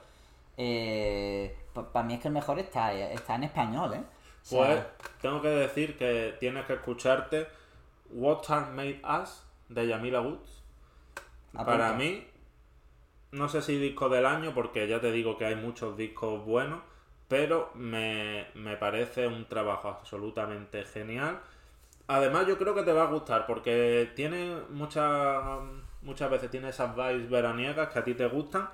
[0.57, 1.57] eh,
[1.93, 4.03] para mí es que el mejor está, está en español, ¿eh?
[4.43, 4.85] O sea, Pues
[5.21, 7.47] tengo que decir que tienes que escucharte
[8.11, 10.63] What Are Made Us de Yamila Woods.
[11.55, 11.65] Apunta.
[11.65, 12.27] Para mí,
[13.33, 16.81] no sé si disco del año, porque ya te digo que hay muchos discos buenos,
[17.29, 21.41] pero me, me parece un trabajo absolutamente genial.
[22.09, 25.43] Además, yo creo que te va a gustar, porque tiene muchas
[26.03, 28.69] muchas veces tiene esas vibes veraniegas que a ti te gustan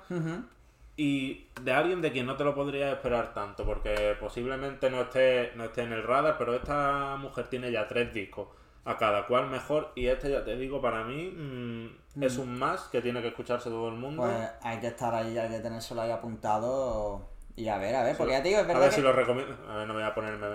[0.97, 5.51] y de alguien de quien no te lo podrías esperar tanto, porque posiblemente no esté,
[5.55, 8.47] no esté en el radar, pero esta mujer tiene ya tres discos,
[8.85, 12.83] a cada cual mejor, y este ya te digo, para mí mm, es un más
[12.83, 14.23] que tiene que escucharse todo el mundo.
[14.23, 18.17] Pues hay que estar ahí, hay que tenérselo ahí apuntado y a ver, a ver,
[18.17, 18.95] porque ya te digo, es a verdad ver que...
[18.97, 19.55] si lo recomiendo.
[19.71, 20.45] A ver, no voy a ponerme.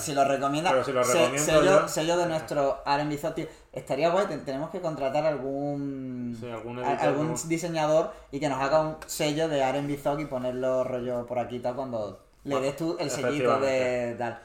[0.00, 2.82] Si lo recomienda, Pero si lo se- recomiendo sello, yo- sello de nuestro
[3.20, 3.46] Zot, tío.
[3.72, 8.48] Estaría guay, te- tenemos que contratar algún Sí, algún a- editor, algún diseñador y que
[8.48, 12.60] nos haga un sello de R&B Zot y ponerlo rollo por aquí tal cuando le
[12.60, 14.38] des tú el sellito de tal.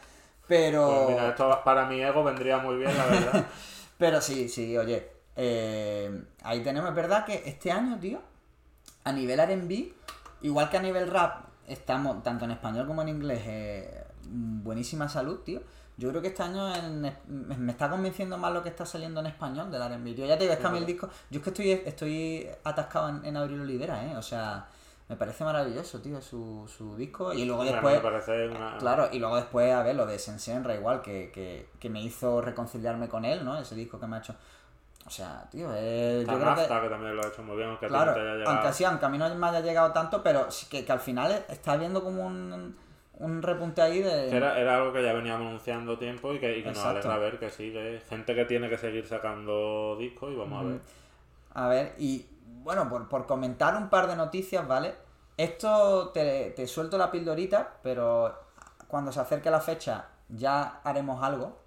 [0.47, 3.45] Pero Pues mira, esto para mi ego vendría muy bien, la verdad.
[3.99, 8.19] pero sí, sí, oye, eh, ahí tenemos, es verdad que este año, tío,
[9.03, 9.93] a nivel R&B,
[10.41, 15.39] igual que a nivel rap, estamos, tanto en español como en inglés, eh, buenísima salud,
[15.39, 15.61] tío.
[15.97, 19.25] Yo creo que este año en- me está convenciendo más lo que está saliendo en
[19.27, 20.25] español del R&B, tío.
[20.25, 21.09] Ya te digo, es que a mí el disco...
[21.29, 24.15] Yo es que estoy, estoy atascado en, en Abril Olivera, ¿eh?
[24.15, 24.65] O sea,
[25.09, 27.33] me parece maravilloso, tío, su, su disco.
[27.33, 27.95] Y luego después...
[27.95, 28.77] me parece una.
[28.77, 32.39] Claro, y luego después, a ver, lo de Sensenra igual, que, que, que me hizo
[32.39, 33.57] reconciliarme con él, ¿no?
[33.59, 34.35] Ese disco que me ha hecho...
[35.09, 36.65] O sea, tío, eh, yo creo que...
[36.67, 38.51] También lo ha hecho muy bien, aunque Claro, no llegado.
[38.51, 40.99] aunque sí, aunque a mí no me haya llegado tanto, pero sí que, que al
[40.99, 42.77] final está viendo como un,
[43.13, 44.29] un repunte ahí de...
[44.29, 47.39] Era, era algo que ya veníamos anunciando tiempo y que, y que nos alegra ver
[47.39, 50.79] que sí, que hay gente que tiene que seguir sacando discos y vamos a ver.
[51.55, 54.93] A ver, y bueno, por, por comentar un par de noticias, ¿vale?
[55.37, 58.31] Esto te, te suelto la pildorita, pero
[58.87, 61.57] cuando se acerque la fecha ya haremos algo.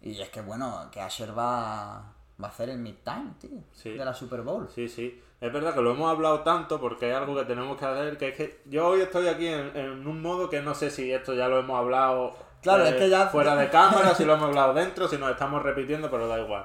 [0.00, 3.90] Y es que bueno, que Asher va, va a hacer el midtime, tío, Sí.
[3.90, 4.68] de la Super Bowl.
[4.74, 5.20] Sí, sí.
[5.40, 8.28] Es verdad que lo hemos hablado tanto porque es algo que tenemos que hacer, que
[8.28, 11.32] es que yo hoy estoy aquí en, en un modo que no sé si esto
[11.34, 14.48] ya lo hemos hablado eh, Claro, es que ya- fuera de cámara, si lo hemos
[14.48, 16.64] hablado dentro, si nos estamos repitiendo, pero da igual.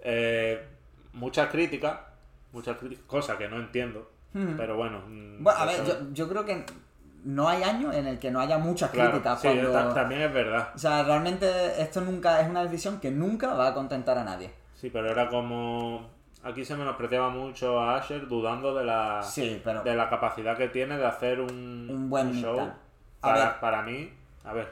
[0.00, 0.62] Eh,
[1.12, 1.98] muchas críticas,
[2.52, 4.10] muchas críticas, cosas que no entiendo,
[4.56, 5.00] pero bueno.
[5.06, 6.64] mm, Bueno, a ver, yo, yo creo que
[7.24, 9.40] no hay año en el que no haya muchas claro, críticas.
[9.40, 9.70] sí, cuando...
[9.70, 10.70] ta- también es verdad.
[10.74, 14.50] O sea, realmente esto nunca es una decisión que nunca va a contentar a nadie.
[14.84, 16.10] Sí, pero era como...
[16.42, 19.82] Aquí se menospreciaba mucho a Asher dudando de la, Sí, pero...
[19.82, 22.70] de la capacidad que tiene de hacer un, Un buen show.
[23.18, 23.60] Para, ver.
[23.60, 24.12] para mí,
[24.44, 24.70] a ver,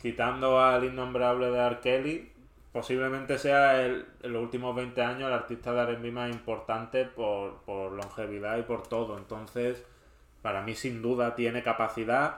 [0.00, 1.80] quitando al innombrable de R.
[1.80, 2.32] Kelly,
[2.72, 7.60] posiblemente sea el, en los últimos 20 años el artista de R&B más importante por,
[7.66, 9.18] por longevidad y por todo.
[9.18, 9.84] Entonces,
[10.40, 12.36] para mí sin duda tiene capacidad.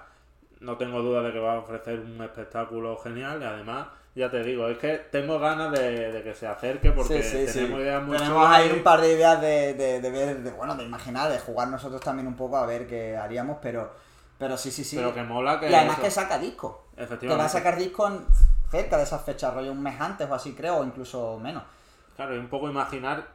[0.59, 4.43] No tengo duda de que va a ofrecer un espectáculo genial y además ya te
[4.43, 7.53] digo, es que tengo ganas de, de que se acerque porque Sí, sí, sí.
[7.61, 10.51] tenemos ideas muy Tenemos ahí y- un par de ideas de, de, de ver, de,
[10.51, 13.93] bueno, de imaginar, de jugar nosotros también un poco a ver qué haríamos, pero,
[14.39, 14.97] pero sí, sí, sí.
[14.97, 15.71] Pero que mola que.
[15.71, 16.87] y además eso- que saca disco.
[16.95, 17.53] Que va a Efectivamente.
[17.53, 18.27] sacar disco en-
[18.71, 21.63] cerca de esas fechas, rollo un mes antes o así creo, o incluso menos.
[22.17, 23.27] Claro, y un poco imaginar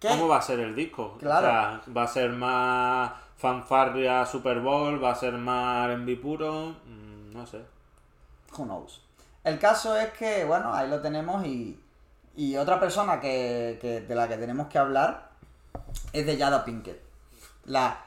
[0.00, 0.08] ¿Qué?
[0.08, 1.16] cómo va a ser el disco.
[1.20, 1.46] Claro.
[1.46, 6.74] O sea, va a ser más fanfarria Super Bowl, va a ser más R&B puro,
[6.86, 7.60] mm, no sé.
[8.56, 9.00] Who knows.
[9.44, 11.78] El caso es que, bueno, ahí lo tenemos y,
[12.36, 15.30] y otra persona que, que- de la que tenemos que hablar
[16.12, 17.00] es de Yada Pinkett.
[17.66, 17.98] La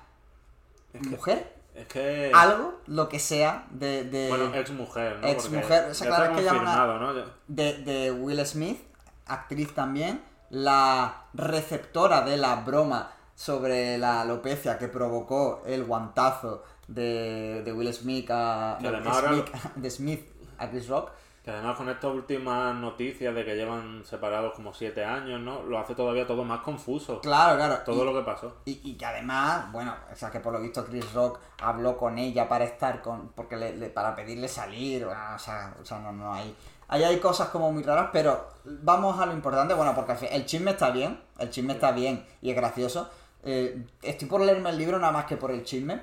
[1.10, 2.32] mujer, Es que...
[2.34, 5.28] algo, lo que sea, de, de, Bueno, ex mujer, ¿no?
[5.28, 7.14] ex mujer, o sea, ya claro, es que confirmado, ¿no?
[7.48, 8.80] De, de Will Smith,
[9.28, 17.62] actriz también, la receptora de la broma sobre la alopecia que provocó el guantazo de,
[17.64, 21.12] de Will Smith a, de Smith, de Smith a Chris Rock.
[21.48, 25.64] Que además con estas últimas noticias de que llevan separados como siete años, ¿no?
[25.64, 27.22] Lo hace todavía todo más confuso.
[27.22, 27.78] Claro, claro.
[27.86, 28.58] Todo y, lo que pasó.
[28.66, 32.18] y, y que además, bueno, o sea, que por lo visto Chris Rock habló con
[32.18, 33.30] ella para estar con.
[33.30, 36.54] porque le, le- para pedirle salir, bueno, o sea, o sea, no, no hay.
[36.90, 40.72] Ahí hay cosas como muy raras, pero vamos a lo importante, bueno, porque el chisme
[40.72, 43.10] está bien, el chisme está bien y es gracioso.
[43.44, 46.02] Eh, estoy por leerme el libro nada más que por el chisme,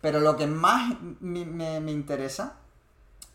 [0.00, 2.58] pero lo que más me, me- me interesa,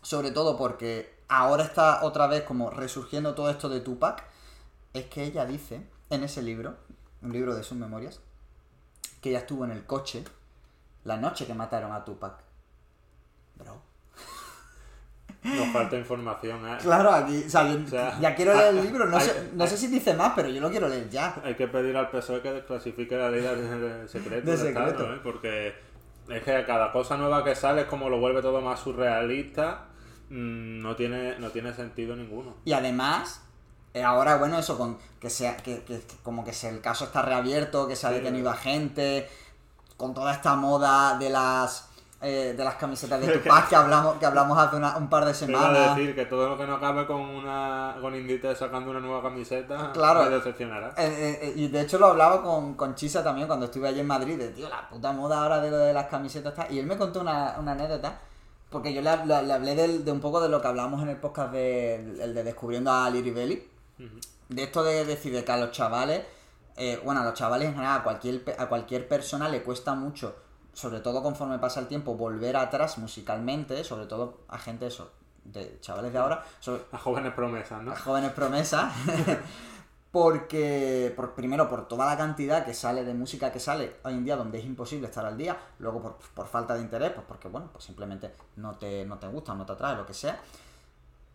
[0.00, 4.22] sobre todo porque ahora está otra vez como resurgiendo todo esto de Tupac,
[4.92, 6.76] es que ella dice en ese libro,
[7.22, 8.20] un libro de sus memorias,
[9.22, 10.24] que ella estuvo en el coche
[11.04, 12.34] la noche que mataron a Tupac.
[13.54, 13.80] Bro.
[15.42, 16.76] Nos falta información, ¿eh?
[16.82, 19.50] Claro, aquí, o sea, yo O sea, ya quiero leer el libro, no, hay- sé,
[19.54, 21.40] no sé si dice más, pero yo lo quiero leer ya.
[21.42, 24.50] Hay que pedir al PSOE que desclasifique la ley de de secreto.
[24.50, 25.14] De del Estado, secreto.
[25.14, 25.20] ¿eh?
[25.22, 25.74] Porque
[26.28, 29.86] es que cada cosa nueva que sale es como lo vuelve todo más surrealista.
[30.30, 32.54] Mm, No tiene, no tiene sentido ninguno.
[32.64, 33.42] Y además,
[33.94, 37.86] eh, ahora, bueno, eso, con que sea, que, que- como que el caso está reabierto,
[37.86, 39.28] que se ha detenido a gente,
[39.96, 41.86] con toda esta moda de las
[42.22, 45.32] eh, de las camisetas de Tupac que hablamos, que hablamos hace una- un par de
[45.32, 45.96] semanas.
[45.96, 49.90] decir que todo lo que no acabe con una con Inditex sacando una nueva camiseta
[49.92, 50.24] Claro.
[50.24, 50.88] me decepcionará.
[50.98, 54.06] Eh, eh, y de hecho lo hablaba con, con Chisa también cuando estuve allí en
[54.06, 56.70] Madrid, de tío, la puta moda ahora de lo de las camisetas está.
[56.70, 58.18] Y él me contó una, una anécdota,
[58.70, 61.16] porque yo le, le- le hablé de un poco de lo que hablamos en el
[61.16, 63.68] podcast de, el de Descubriendo a Liri Belli.
[64.48, 66.22] De esto de decir de que a los chavales,
[66.76, 70.34] eh, bueno, a los chavales en general, a cualquier, a cualquier persona le cuesta mucho,
[70.72, 75.10] sobre todo conforme pasa el tiempo, volver atrás musicalmente, sobre todo a gente eso,
[75.44, 77.92] de chavales de ahora, sobre, A jóvenes promesas, ¿no?
[77.92, 78.92] a jóvenes promesas.
[80.12, 84.24] Porque, por, primero, por toda la cantidad que sale de música que sale hoy en
[84.24, 87.46] día, donde es imposible estar al día, luego por, por falta de interés, pues porque,
[87.48, 90.40] bueno, pues simplemente no te, no te gusta, no te atrae, lo que sea.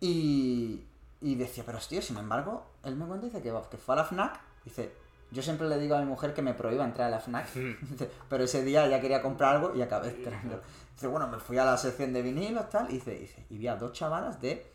[0.01, 0.83] Y,
[1.21, 3.97] y decía, pero tío, sin embargo, él me cuenta y dice que, que fue a
[3.97, 4.91] la FNAC, dice,
[5.31, 8.11] yo siempre le digo a mi mujer que me prohíba entrar a la FNAC, Dice,
[8.29, 10.61] pero ese día ella quería comprar algo y acabé entrando.
[10.93, 13.67] Dice, bueno, me fui a la sección de vinilos, tal, y dice, dice, y vi
[13.67, 14.65] a dos chavalas de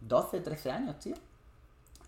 [0.00, 1.14] 12, 13 años, tío.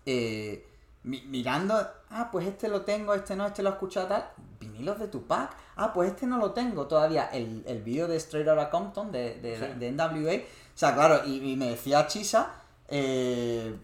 [0.05, 0.70] Eh,
[1.03, 1.75] mi- mirando,
[2.09, 4.29] ah, pues este lo tengo, este no, este lo he escuchado tal.
[4.59, 5.51] Vinilos de Tupac.
[5.75, 7.29] Ah, pues este no lo tengo todavía.
[7.31, 9.79] El, el vídeo de Straight Outta Compton de, de, Sí.
[9.79, 10.35] de NWA.
[10.35, 12.51] O sea, claro, y, y me decía Chisa,
[12.87, 13.75] eh,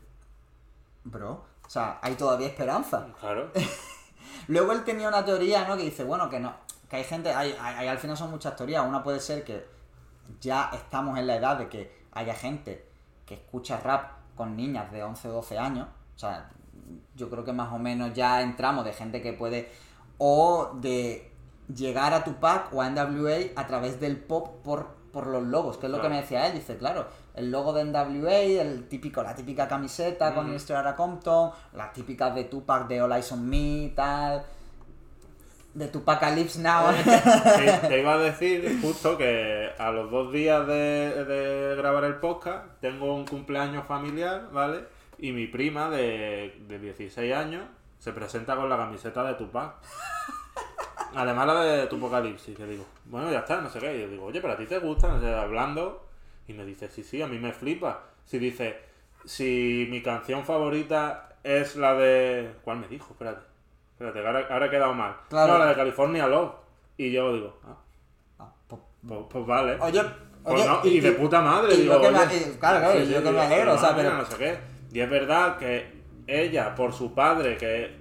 [1.03, 3.07] bro, o sea, hay todavía esperanza.
[3.19, 3.51] Claro.
[4.47, 5.75] Luego él tenía una teoría, ¿no?
[5.77, 6.53] Que dice, bueno, que no,
[6.89, 8.85] que hay gente, hay, hay- hay- al final son muchas teorías.
[8.87, 9.65] Una puede ser que
[10.39, 12.87] ya estamos en la edad de que haya gente
[13.25, 15.87] que escucha rap con niñas de 11 o 12 años.
[16.15, 16.49] O sea,
[17.15, 19.69] yo creo que más o menos ya entramos de gente que puede...
[20.17, 21.31] O de
[21.73, 25.85] llegar a Tupac o a NWA a través del pop por, por los logos, que
[25.87, 26.53] es lo que me decía él.
[26.53, 30.55] Dice, claro, el logo de NWA, el típico, la típica camiseta con Mm.
[30.55, 34.43] Straight Outta Compton, las típicas de Tupac de All Eyes on Me, tal...
[35.73, 36.91] De Tupac Lips Now.
[37.03, 42.15] te, te iba a decir justo que a los dos días de, de grabar el
[42.15, 44.96] podcast tengo un cumpleaños familiar, ¿vale?
[45.19, 47.63] Y mi prima de, de 16 años
[47.99, 49.75] se presenta con la camiseta de Tupac.
[51.15, 53.97] Además la de Tupocalipsis, que digo, bueno, ya está, no sé qué.
[53.97, 56.05] Y yo digo, oye, pero a ti te gusta, no sé, hablando.
[56.47, 58.03] Y me dice, sí, sí, a mí me flipa.
[58.25, 58.79] Si dice,
[59.25, 62.51] si mi canción favorita es la de...
[62.63, 63.07] ¿Cuál me dijo?
[63.11, 63.41] Espérate.
[63.93, 65.15] Espérate, ahora, ahora he quedado mal.
[65.29, 65.53] Claro.
[65.53, 66.51] No, la de California Love.
[66.97, 67.75] Y yo digo, ah,
[68.39, 69.77] Ah, pues- pues, pues vale.
[69.81, 70.01] Oye,
[70.43, 72.79] Pues oye, no, y, de puta madre, y digo, yo que me- oye, y claro,
[72.79, 74.76] claro, y yo que me alegro, o sea, pero- no sé qué.
[74.91, 77.95] Y es verdad que ella, por su padre, que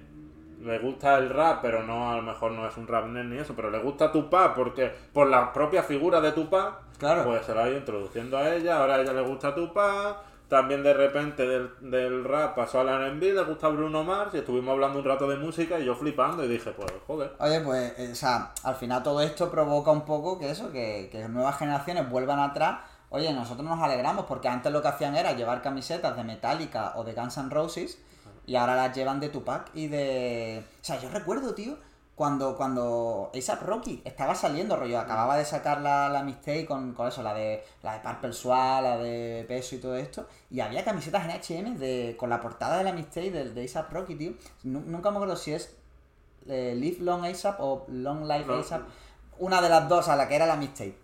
[0.61, 3.53] le gusta el rap, pero no, a lo mejor no es un rap ni eso,
[3.55, 7.23] pero le gusta Tupac porque por la propia figura de Tupac, Claro.
[7.25, 10.81] pues se la ha ido introduciendo a ella, ahora a ella le gusta Tupac, también
[10.81, 14.99] de repente del, del rap pasó al R&B, le gusta Bruno Mars y estuvimos hablando
[14.99, 17.33] un rato de música y yo flipando y dije, pues joder.
[17.39, 21.09] Oye, pues, eh, o sea, al final todo esto provoca un poco que eso, que,
[21.11, 22.79] que nuevas generaciones vuelvan atrás.
[23.09, 27.03] Oye, nosotros nos alegramos porque antes lo que hacían era llevar camisetas de Metallica o
[27.03, 27.97] de Guns N' Roses
[28.45, 30.63] y ahora las llevan de Tupac y de...
[30.81, 31.77] O sea, yo recuerdo, tío,
[32.15, 37.07] cuando, cuando A$AP Rocky estaba saliendo, rollo, acababa de sacar la, la mixtape con, con
[37.07, 40.83] eso, la de la de Purple Swag, la de Peso y todo esto, y había
[40.83, 44.33] camisetas en H&M de, con la portada de la mixtape de, de A$AP Rocky, tío.
[44.63, 45.75] Nu- Nunca me acuerdo si es
[46.47, 48.53] eh, Live Long A$AP o Long Life No.
[48.55, 48.81] A$AP.
[49.39, 50.97] Una de las dos, a la que era la mixtape.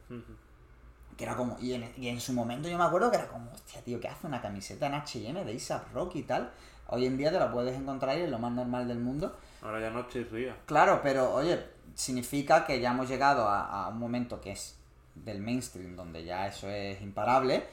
[1.17, 3.52] Que era como, y en, y en su momento yo me acuerdo que era como,
[3.52, 6.52] hostia, tío, ¿qué hace una camiseta en H&M de A$AP Rocky y tal?
[6.88, 9.38] Hoy en día te la puedes encontrar y es lo más normal del mundo.
[9.62, 10.56] Ahora ya no chirría.
[10.65, 11.63] Claro, pero oye,
[11.95, 14.78] significa que ya hemos llegado a, a un momento que es
[15.15, 17.63] del mainstream, donde ya eso es imparable,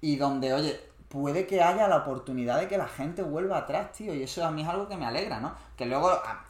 [0.00, 4.14] y donde, oye, puede que haya la oportunidad de que la gente vuelva atrás, tío,
[4.14, 5.54] y eso a mí es algo que me alegra, ¿no?
[5.76, 6.44] Que luego, a- a-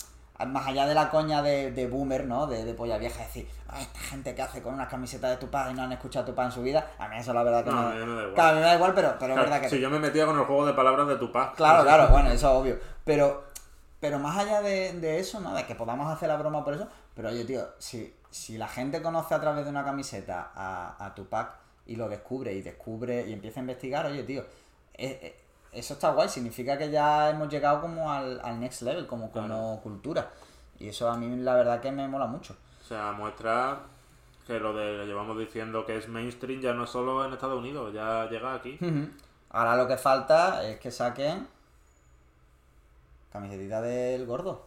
[0.47, 2.47] más allá de la coña de, de boomer, ¿no?
[2.47, 5.71] De, de polla vieja, decir, "Ah, esta gente que hace con una camiseta de Tupac
[5.71, 7.83] y no han escuchado Tupac en su vida, a mí eso la verdad que No,
[7.83, 7.89] no...
[7.89, 8.35] a mí me da igual.
[8.35, 9.69] Claro, a mí me da igual, pero, pero es verdad que...
[9.69, 11.55] Si yo me metía con el juego de palabras de Tupac.
[11.55, 12.79] Claro, claro, bueno, eso es obvio.
[13.05, 13.45] Pero,
[14.01, 15.55] pero más allá de, de eso, ¿no?
[15.55, 16.89] De que podamos hacer la broma por eso.
[17.15, 21.15] Pero oye, tío, si, si la gente conoce a través de una camiseta a, a
[21.15, 21.51] Tupac
[21.87, 24.45] y lo descubre y descubre y empieza a investigar, oye, tío,
[25.73, 26.29] eso está guay.
[26.29, 29.81] Significa que ya hemos llegado como al, al next level, como, como Claro.
[29.83, 30.31] cultura.
[30.79, 32.57] Y eso a mí la verdad que me mola mucho.
[32.81, 33.81] O sea, muestra
[34.47, 37.93] que lo de llevamos diciendo que es mainstream ya no es solo en Estados Unidos,
[37.95, 38.79] ya llega aquí.
[39.51, 41.47] Ahora lo que falta es que saquen
[43.33, 44.67] camisetita del gordo.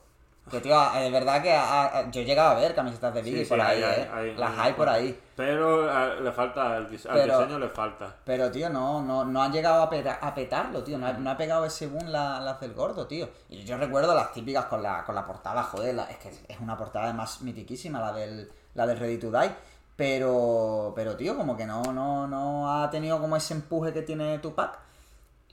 [0.51, 3.39] Que tío, es verdad que a- a- yo he llegado a ver camisetas de Biggie
[3.39, 4.09] Sí, sí, por ahí, hay- ¿eh?
[4.13, 5.19] hay- Las hay- por ahí.
[5.35, 8.13] Pero le falta, al, dis- al diseño le falta.
[8.25, 10.97] Pero, tío, no, no, no han llegado a, peta- a petarlo, tío.
[10.97, 13.29] No ha, no ha pegado ese boom la- las del gordo, tío.
[13.49, 15.95] Y yo recuerdo las típicas con la, con la portada, joder.
[15.95, 19.51] la- es que es una portada además mitiquísima, la del, la del Ready to Die.
[19.95, 24.37] Pero, pero, tío, como que no, no, no ha tenido como ese empuje que tiene
[24.39, 24.77] Tupac.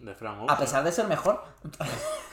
[0.00, 1.44] De Frank A pesar de ser mejor.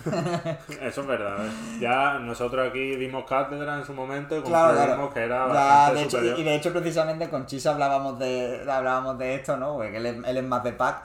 [0.82, 1.46] Eso es verdad.
[1.46, 1.52] ¿eh?
[1.82, 6.04] Ya nosotros aquí dimos cátedra en su momento y Claro, que era Ya, bastante de
[6.32, 9.74] hecho, y de hecho, precisamente con Chis hablábamos de, hablábamos de esto, ¿no?
[9.76, 11.04] Porque él es, él es más de Pac.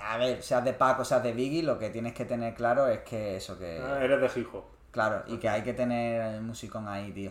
[0.00, 2.88] A ver, seas de Pac o seas de Biggie, lo que tienes que tener claro
[2.88, 3.78] es que eso, que.
[3.78, 4.64] Ah, Eres de hip hop.
[4.90, 7.30] Claro, y que hay que tener el musicón ahí, tío.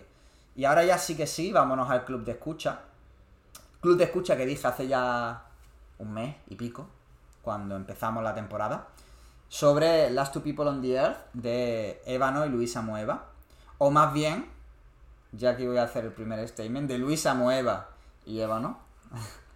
[0.56, 2.82] Y ahora ya sí que sí, vámonos al club de escucha.
[3.82, 5.44] Club de escucha que dije hace ya
[5.98, 6.88] un mes y pico,
[7.48, 8.90] cuando empezamos la temporada,
[9.48, 13.28] sobre Last Two People on the Earth de Ébano y Luisa Mueva.
[13.78, 14.50] O más bien,
[15.32, 17.88] ya que voy a hacer el primer statement, de Luisa Mueva
[18.26, 18.80] y Ébano.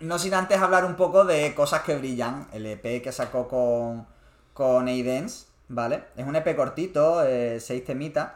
[0.00, 4.06] No sin antes hablar un poco de Cosas que Brillan, el EP que sacó con,
[4.52, 6.04] con Aidens, ¿vale?
[6.16, 8.32] Es un EP cortito, eh, seis temitas,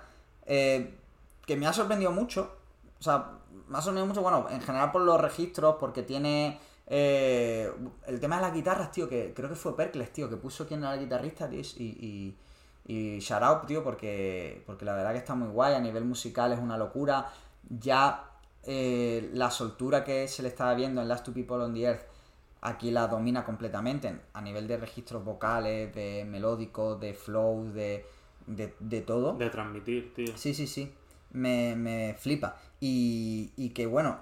[0.47, 0.97] eh,
[1.45, 2.57] que me ha sorprendido mucho.
[3.01, 3.33] O sea,
[3.67, 7.71] me ha sorprendido mucho, bueno, en general por los registros, porque tiene eh,
[8.07, 10.81] el tema de las guitarras, tío, que creo que fue Perkles, tío, que puso quién
[10.81, 12.37] era el guitarrista, tío, y, y,
[13.17, 16.53] y shout out, tío, porque, porque la verdad que está muy guay, a nivel musical
[16.53, 17.31] es una locura.
[17.69, 18.25] Ya
[18.65, 22.03] eh, la soltura que se le estaba viendo en Last Two People on the Earth
[22.61, 28.05] aquí la domina completamente en- a nivel de registros vocales, de melódicos, de flow, de,
[28.47, 29.35] de, de todo.
[29.35, 30.37] De transmitir, tío.
[30.37, 30.93] Sí, sí, sí.
[31.33, 32.57] Me, me flipa.
[32.81, 34.19] Y, y que bueno,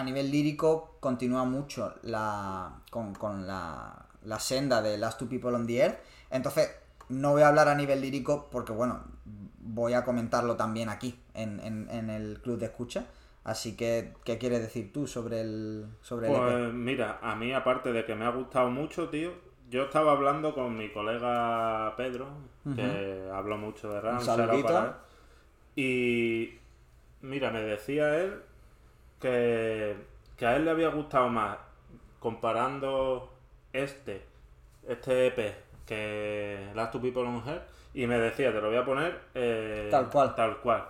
[0.00, 5.54] a nivel lírico continúa mucho la, con, con la, la senda de Last Two People
[5.54, 5.98] on the Earth.
[6.30, 6.70] Entonces,
[7.10, 9.04] no voy a hablar a nivel lírico porque, bueno,
[9.58, 13.06] voy a comentarlo también aquí, en, en, en el club de escucha.
[13.44, 16.40] Así que, ¿qué quieres decir tú sobre el, sobre el EP?
[16.40, 19.32] Pues mira, a mí aparte de que me ha gustado mucho, tío,
[19.70, 22.26] yo estaba hablando con mi colega Pedro,
[22.74, 24.92] que habla mucho de él.
[25.76, 26.58] Y
[27.22, 28.42] mira, me decía él
[29.20, 29.96] que,
[30.36, 31.58] que a él le había gustado más
[32.18, 33.32] comparando
[33.72, 34.22] este,
[34.88, 35.54] este EP
[35.86, 37.62] que Last Two People on Earth
[37.94, 40.34] y me decía, te lo voy a poner eh, Tal cual.
[40.34, 40.84] Tal cual.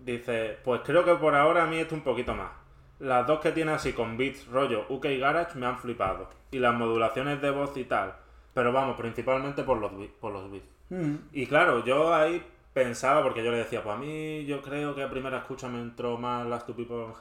[0.00, 2.50] Dice, pues creo que por ahora a mí esto un poquito más.
[2.98, 6.28] Las dos que tiene así con beats rollo UK Garage me han flipado.
[6.50, 8.14] Y las modulaciones de voz y tal.
[8.52, 10.66] Pero vamos, principalmente por los, por los beats.
[10.88, 12.42] Mm, Y claro, yo ahí
[12.72, 15.80] pensaba, porque yo le decía, pues a mí yo creo que a primera escucha me
[15.80, 17.14] entró más Last Two People on.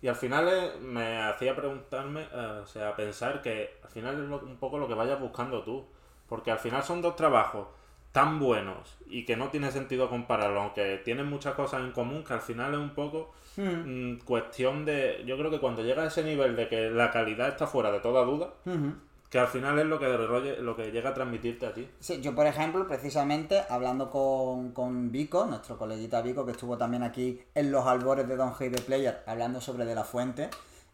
[0.00, 4.28] Y al final eh, me hacía preguntarme, eh, o sea, pensar que al final es
[4.28, 5.86] lo- un poco lo que vayas buscando tú.
[6.28, 7.68] Porque al final son dos trabajos
[8.10, 12.32] tan buenos y que no tiene sentido compararlo, aunque tienen muchas cosas en común, que
[12.34, 15.22] al final es un poco mm, mm, cuestión de...
[15.26, 18.00] Yo creo que cuando llega a ese nivel de que la calidad está fuera de
[18.00, 18.94] toda duda, ujú.
[19.32, 20.06] Que al final es lo que,
[20.60, 21.88] lo que llega a transmitirte a ti.
[22.00, 27.02] Sí, yo por ejemplo, precisamente, hablando con, con Vico, nuestro coleguita Vico, que estuvo también
[27.02, 30.50] aquí en los albores de Don Hate the Player, hablando sobre De La Fuente,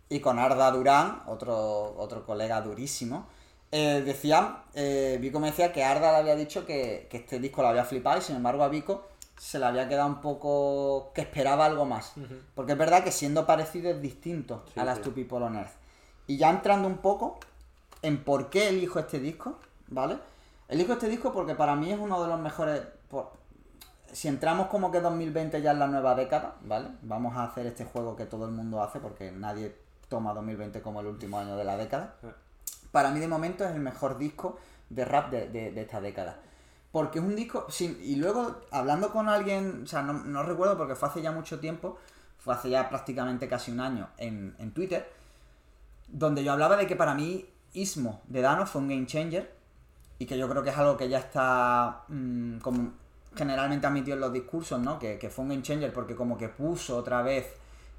[0.09, 3.27] y con Arda Durán, otro, otro colega durísimo,
[3.73, 7.69] eh, decían, eh, Vico me decía que Arda le había dicho que, este disco lo
[7.69, 11.67] había flipado y sin embargo a Vico se le había quedado un poco que esperaba
[11.67, 12.13] algo más.
[12.55, 15.11] Porque es verdad que siendo parecido es distinto a las sí.
[15.11, 15.75] People on Earth.
[16.29, 17.41] Y ya entrando un poco,
[18.03, 20.19] en por qué elijo este disco, ¿vale?
[20.69, 22.83] Elijo este disco porque para mí es uno de los mejores...
[24.13, 26.89] si entramos como que 2020 ya es la nueva década, ¿vale?
[27.03, 29.75] Vamos a hacer este juego que todo el mundo hace porque nadie
[30.09, 32.17] toma 2020 como el último año de la década.
[32.93, 34.59] Para mí de momento es el mejor disco
[34.91, 36.37] de rap de, esta década.
[36.93, 37.67] Porque es un disco...
[37.81, 41.61] y luego hablando con alguien, o sea, no, no, recuerdo porque fue hace ya mucho
[41.61, 41.99] tiempo,
[42.39, 45.11] fue hace ya prácticamente casi un año en, en Twitter,
[46.09, 49.55] donde yo hablaba de que para mí Ismo de Dano fue un game changer
[50.19, 52.93] y que yo creo que es algo que ya está mm, como
[53.35, 54.99] generalmente admitido en los discursos, ¿no?
[54.99, 57.47] Que, fue un game changer porque como que puso otra vez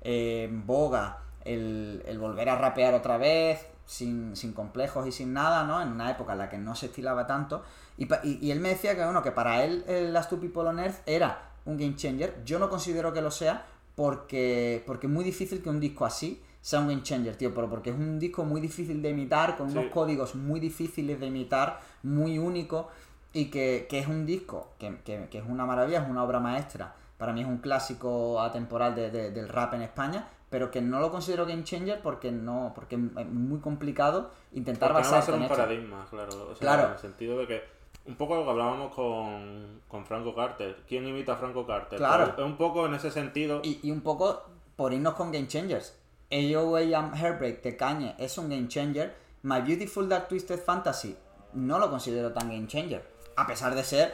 [0.01, 5.81] eh, en boga el, volver a rapear otra vez, sin, complejos y sin nada, ¿no?
[5.81, 7.63] En una época en la que no se estilaba tanto.
[7.97, 11.01] Y, él me decía que, bueno, que para él el Last Two People on Earth
[11.05, 12.43] era un game changer.
[12.45, 13.65] Yo no considero que lo sea
[13.95, 17.69] porque, porque es muy difícil que un disco así sea un game changer, tío, pero
[17.69, 21.79] porque es un disco muy difícil de imitar, con unos códigos muy difíciles de imitar,
[22.03, 22.89] muy único,
[23.33, 26.95] y que, es un disco que, es una maravilla, es una obra maestra.
[27.17, 31.45] Para mí es un clásico atemporal del rap en España, pero que no lo considero
[31.45, 35.57] game changer porque no porque es muy complicado intentar porque basarse no va a ser
[35.57, 36.53] un paradigma, claro.
[36.59, 36.85] claro.
[36.87, 37.63] En el sentido de que
[38.05, 40.77] un poco lo que hablábamos con, con Franco Carter.
[40.87, 41.99] ¿Quién imita a Franco Carter?
[41.99, 42.33] Claro.
[42.35, 43.61] es un poco en ese sentido.
[43.63, 44.45] Y, y un poco
[44.75, 45.95] por irnos con game changers.
[46.31, 51.15] AOA Heartbreak de Kanye es un game changer, My Beautiful Dark Twisted Fantasy
[51.53, 53.03] no lo considero tan game changer,
[53.35, 54.13] a pesar de ser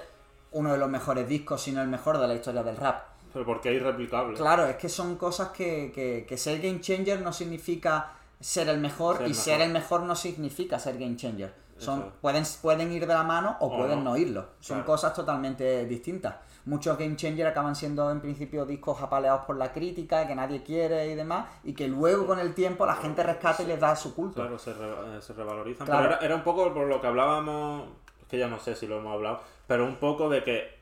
[0.52, 3.04] uno de los mejores discos, si no el mejor de la historia del rap.
[3.34, 4.38] Pero porque es irreplicable.
[4.38, 5.92] Claro, es que son cosas que,
[6.28, 10.80] que, ser game changer no significa ser el mejor y ser el mejor no significa
[10.80, 11.54] ser game changer.
[11.78, 14.52] Son, pueden, pueden ir de la mano o, pueden no, irlo.
[14.62, 16.36] Son cosas totalmente distintas
[16.66, 21.08] muchos Game Changer acaban siendo en principio discos apaleados por la crítica, que nadie quiere
[21.08, 24.14] y demás, y que luego con el tiempo la gente rescata y les da su
[24.14, 24.42] culto.
[24.42, 24.74] Claro, se,
[25.22, 25.88] se revalorizan.
[25.88, 27.88] Pero era, un poco por lo que hablábamos,
[28.22, 30.76] es que ya no sé si lo hemos hablado, pero un poco de que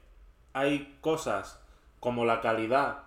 [0.53, 1.59] hay cosas
[1.99, 2.99] como la calidad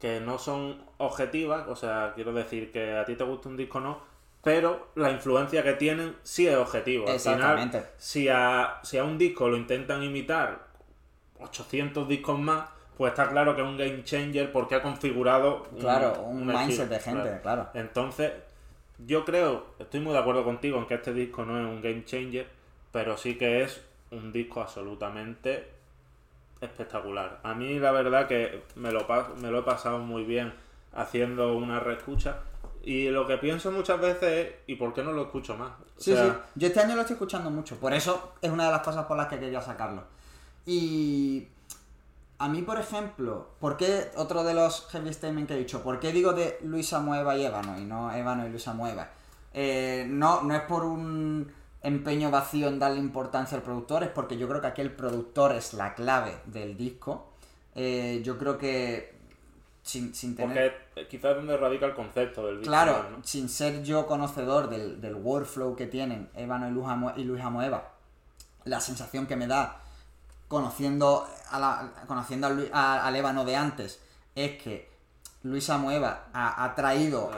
[0.00, 3.80] que no son objetivas, o sea, quiero decir que a ti te gusta un disco
[3.80, 3.98] no,
[4.42, 7.08] pero la influencia que tienen sí es objetivo.
[7.08, 7.84] Exactamente.
[7.96, 10.63] si a, si a un disco lo intentan imitar
[11.44, 16.22] 800 discos más, pues está claro que es un game changer porque ha configurado claro,
[16.22, 17.68] un, mindset de gente, claro.
[17.74, 18.32] Entonces,
[18.98, 22.04] yo creo, estoy muy de acuerdo contigo en que este disco no es un game
[22.04, 22.46] changer,
[22.92, 25.68] pero sí que es un disco absolutamente
[26.60, 27.40] espectacular.
[27.42, 29.06] A mí la verdad que me lo,
[29.40, 30.54] me lo he pasado muy bien
[30.92, 32.38] haciendo una reescucha.
[32.82, 35.72] Y lo que pienso muchas veces es, ¿y por qué no lo escucho más?
[35.96, 36.32] sí, sí.
[36.54, 37.76] Yo este año lo estoy escuchando mucho.
[37.76, 40.04] Por eso es una de las cosas por las que quería sacarlo.
[40.66, 41.48] Y
[42.38, 45.82] a mí, por ejemplo, ¿por qué otro de los heavy statements que he dicho?
[45.82, 49.10] ¿Por qué digo de Luisa Mueva y Ébano y no Ébano y Luisa Mueva?
[49.52, 51.52] Eh, no, no es por un
[51.82, 55.52] empeño vacío en darle importancia al productor, es porque yo creo que aquí el productor
[55.52, 57.30] es la clave del disco.
[57.74, 59.14] Eh, yo creo que
[59.82, 60.88] sin, sin tener...
[60.94, 62.70] Porque quizás donde radica el concepto del disco.
[62.70, 66.68] Claro, sin ser yo conocedor del, del workflow que tienen Ébano
[67.16, 67.92] y Luisa Mueva,
[68.64, 69.83] la sensación que me da
[70.54, 74.00] conociendo, a la, conociendo al Ébano de antes,
[74.34, 74.88] es que
[75.42, 77.28] Luisa Mueva ha, traído.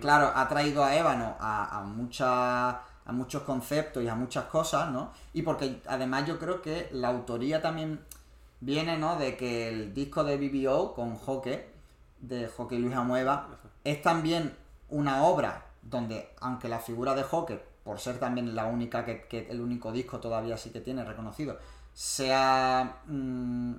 [0.00, 5.12] Claro, ha traído a Ébano a, a, a muchos conceptos y a muchas cosas, ¿no?
[5.34, 8.00] Y porque además yo creo que la autoría también
[8.60, 9.16] viene, ¿no?
[9.16, 11.70] De que el disco de BBO con Joque,
[12.20, 13.48] de Joque y Luisa Mueva,
[13.84, 14.56] es también
[14.88, 19.48] una obra donde, aunque la figura de Joque, por ser también la única que, que
[19.50, 21.58] el único disco todavía sí que tiene reconocido,
[21.92, 23.74] sea mm,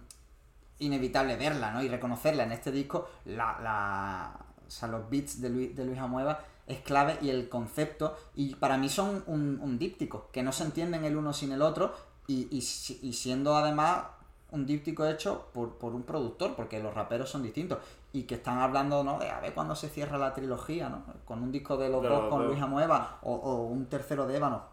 [0.79, 1.83] inevitable verla, ¿no?
[1.83, 5.99] Y reconocerla en este disco, la, la, o sea, los beats de, Luis, de Luis
[5.99, 10.51] Amueva es clave y el concepto, y para mí son un, un díptico, que no
[10.51, 11.93] se entienden el uno sin el otro,
[12.27, 12.61] y, y,
[13.13, 14.05] siendo además
[14.51, 17.79] un díptico hecho por, un productor, porque los raperos son distintos,
[18.13, 19.19] y que están hablando, ¿no?
[19.19, 21.03] De a ver cuándo se cierra la trilogía, ¿no?
[21.25, 24.72] Con un disco de los dos con Luis Amueva, o, o un tercero de Ébano,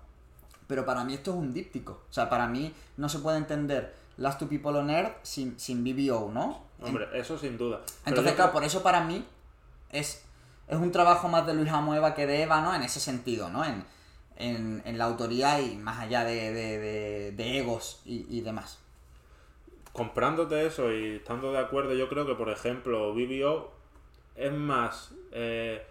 [0.71, 2.01] pero para mí esto es un díptico.
[2.09, 5.85] O sea, para mí no se puede entender Last Two People on Earth sin, sin
[5.85, 6.63] BBO, ¿no?
[6.81, 7.83] Hombre, eso sin duda.
[8.07, 9.25] Entonces, claro, por eso para mí
[9.91, 10.25] es,
[10.69, 12.75] es un trabajo más de Luis Amueva que de Eva, ¿no?
[12.75, 13.65] En ese sentido, ¿no?
[13.65, 13.85] En,
[14.37, 18.79] en, en la autoría y más allá de, de, de- de egos y, y demás.
[19.93, 23.73] comprándote eso y estando de acuerdo, yo creo que, por ejemplo, BBO
[24.37, 25.85] es más, eh,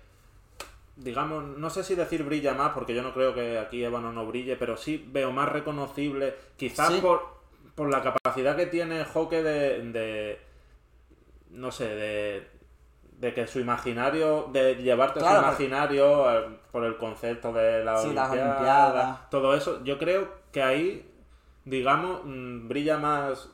[1.02, 4.26] digamos, no sé si decir brilla más, porque yo no creo que aquí Ébano no
[4.26, 7.00] brille, pero sí veo más reconocible, quizás Sí.
[7.02, 7.22] por,
[7.76, 10.40] por la capacidad que tiene Hoque de, de
[11.52, 12.48] no sé, de,
[13.18, 18.14] de que su imaginario, de llevarte Claro, su imaginario por el concepto de la Sí,
[18.14, 19.30] las Olimpiada, Olimpiadas.
[19.30, 21.10] todo eso, yo creo que ahí,
[21.66, 23.50] digamos, mm, brilla más.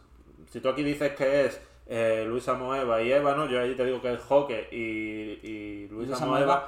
[0.49, 4.01] Si tú aquí dices que es eh, Luisa Moeva y Ébano, yo ahí te digo
[4.01, 6.67] que es Joque y, y Luisa, Luisa Moeva, Moeva.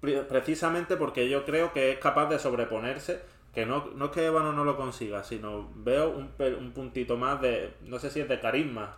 [0.00, 3.20] Pre- precisamente porque yo creo que es capaz de sobreponerse.
[3.54, 6.30] Que no, no es que Ébano no lo consiga, sino veo un,
[6.60, 7.74] un puntito más de.
[7.82, 8.96] No sé si es de carisma.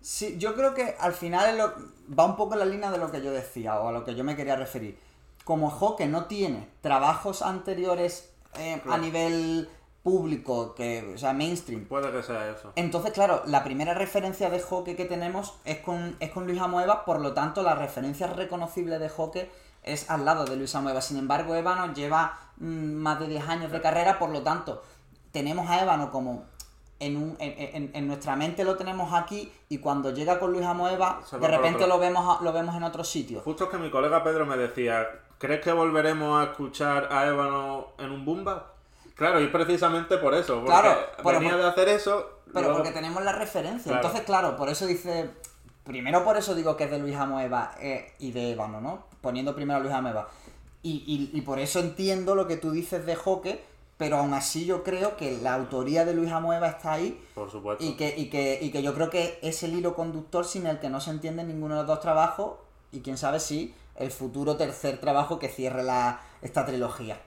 [0.00, 1.72] Sí, yo creo que al final es lo-
[2.18, 4.14] va un poco en la línea de lo que yo decía o a lo que
[4.14, 4.98] yo me quería referir.
[5.44, 9.68] Como Hoque no tiene trabajos anteriores eh, a nivel
[10.02, 12.72] público, que, o sea, mainstream, Puede que sea eso.
[12.76, 17.04] Entonces, claro, la primera referencia de Hockey que tenemos es con, es con Luis Amueva,
[17.04, 19.48] por lo tanto, la referencia reconocible de Hockey
[19.86, 21.00] es al lado de Luis Amueva.
[21.00, 22.66] Sin embargo, Ébano lleva mm,
[22.96, 24.82] más de 10 años de carrera, por lo tanto,
[25.32, 26.44] tenemos a Ébano como
[26.98, 30.64] en, un, en, en- en nuestra mente lo tenemos aquí y cuando llega con Luis
[30.66, 33.40] Amueva, Se va de repente lo vemos, lo vemos en otro sitio.
[33.40, 35.06] Justo es que mi colega Pedro me decía,
[35.38, 38.72] ¿crees que volveremos a escuchar a Ébano en un Bumba?
[39.14, 42.76] Claro, y precisamente por eso, porque Claro, pero venía por- de hacer eso, Pero luego-
[42.76, 43.84] porque tenemos la referencia.
[43.92, 43.96] Claro.
[44.06, 45.30] Entonces, claro, por eso dice.
[45.84, 49.04] Primero por eso digo que es de Luis Amoeba eh, y de Ébano, ¿no?
[49.26, 50.28] Poniendo primero a Luis Amoeba.
[50.84, 53.60] Y, y, y por eso entiendo lo que tú dices de Joque,
[53.96, 57.82] pero aún así yo creo que la autoría de Luis Amoeba está ahí por supuesto.
[57.84, 60.78] y que, y, que, y que yo creo que es el hilo conductor sin el
[60.78, 62.52] que no se entiende ninguno de los dos trabajos
[62.92, 67.20] y quién sabe si el futuro tercer trabajo que cierre la, esta trilogía.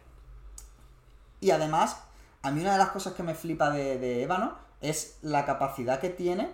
[1.42, 1.98] Y además,
[2.44, 6.00] a mí una de las cosas que me flipa de, de Ébano es la capacidad
[6.00, 6.50] que tiene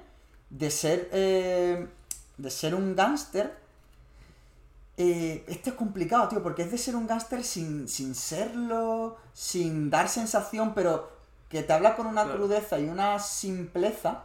[0.49, 1.87] de ser, eh,
[2.37, 3.63] de ser un gángster.
[4.97, 9.89] Eh, esto es complicado, tío, porque es de ser un gángster sin, sin serlo, sin
[9.89, 11.09] dar sensación, pero
[11.49, 12.37] que te habla con una Claro.
[12.39, 14.23] crudeza y una simpleza,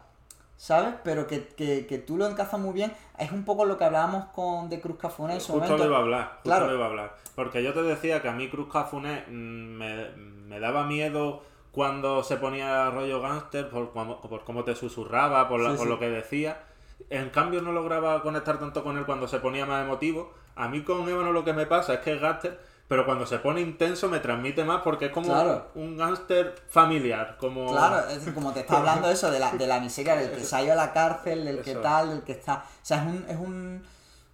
[0.57, 0.95] ¿sabes?
[1.03, 2.93] Pero que, que, que tú lo encazas muy bien.
[3.19, 5.87] Es un poco lo que hablábamos con de Cruz Cafuna en su Justo momento.
[5.87, 6.75] iba a hablar, justo Claro.
[6.75, 7.17] iba a hablar.
[7.35, 11.43] Porque yo te decía que a mí Cruz Cafuné mm, me, me daba miedo
[11.73, 15.93] cuando se ponía rollo gángster por, por cómo te susurraba, por, la- Sí, por sí.
[15.93, 16.61] lo que decía.
[17.09, 20.33] En cambio no lograba conectar tanto con él cuando se ponía más emotivo.
[20.63, 22.59] A mí con Ébano lo que me pasa es que es gángster,
[22.89, 25.69] pero cuando se pone intenso me transmite más porque es como Claro.
[25.77, 27.37] un gángster familiar.
[27.39, 27.71] Como...
[27.71, 30.57] Claro, es como te está hablando eso de la, de la miseria, del que se
[30.57, 32.65] ha ido a la cárcel, del que tal, del que está.
[32.67, 33.25] O sea, es un.
[33.29, 33.83] Es, un,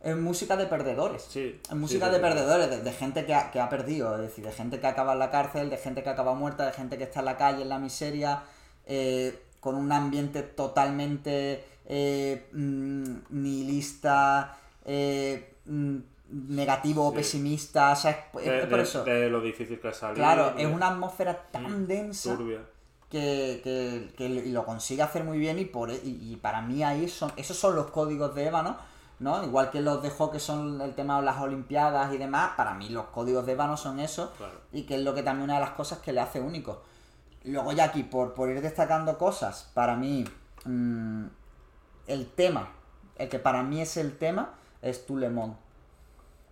[0.02, 1.22] es música de perdedores.
[1.28, 4.22] Sí, Es música sí, de perdedores, de, de gente que ha, que ha perdido, es
[4.22, 6.96] decir, de gente que acaba en la cárcel, de gente que acaba muerta, de gente
[6.96, 8.42] que está en la calle, en la miseria,
[8.86, 15.96] eh, con un ambiente totalmente eh, mm, nihilista, eh, mm,
[16.30, 17.16] negativo o Sí.
[17.16, 19.04] pesimista, o sea, es, es De, por de- eso.
[19.04, 22.60] de lo difícil que es claro, es una atmósfera tan Mm, densa turbia.
[23.10, 26.36] que, que- que lo- y lo consigue hacer muy bien y, por, e, y, y
[26.36, 28.76] para mí ahí son esos son los códigos de Ébano,
[29.20, 29.42] ¿no?
[29.44, 32.88] Igual que los de que son el tema de las Olimpiadas y demás, para mí
[32.88, 34.60] los códigos de Ébano son eso Claro.
[34.72, 36.82] y que es lo que también una de las cosas que le hace único.
[37.44, 40.24] Luego ya aquí, por, por ir destacando cosas, para mí
[40.64, 41.26] mm,
[42.08, 42.72] el tema,
[43.16, 45.56] el que para mí es el tema, es Tu Lemon.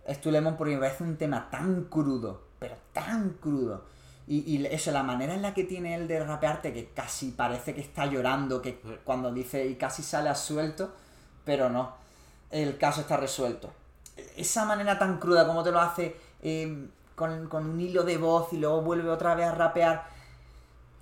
[0.05, 3.83] Es Tu Lemon porque me parece un tema tan crudo, pero tan crudo.
[4.27, 7.73] Y, y eso, la manera en la que tiene él de rapearte, que casi parece
[7.75, 10.91] que está llorando, que cuando dice y casi sale a suelto,
[11.43, 11.93] pero no,
[12.51, 13.71] el caso está resuelto.
[14.35, 18.51] Esa manera tan cruda como te lo hace eh, con, con un hilo de voz
[18.53, 20.07] y luego vuelve otra vez a rapear,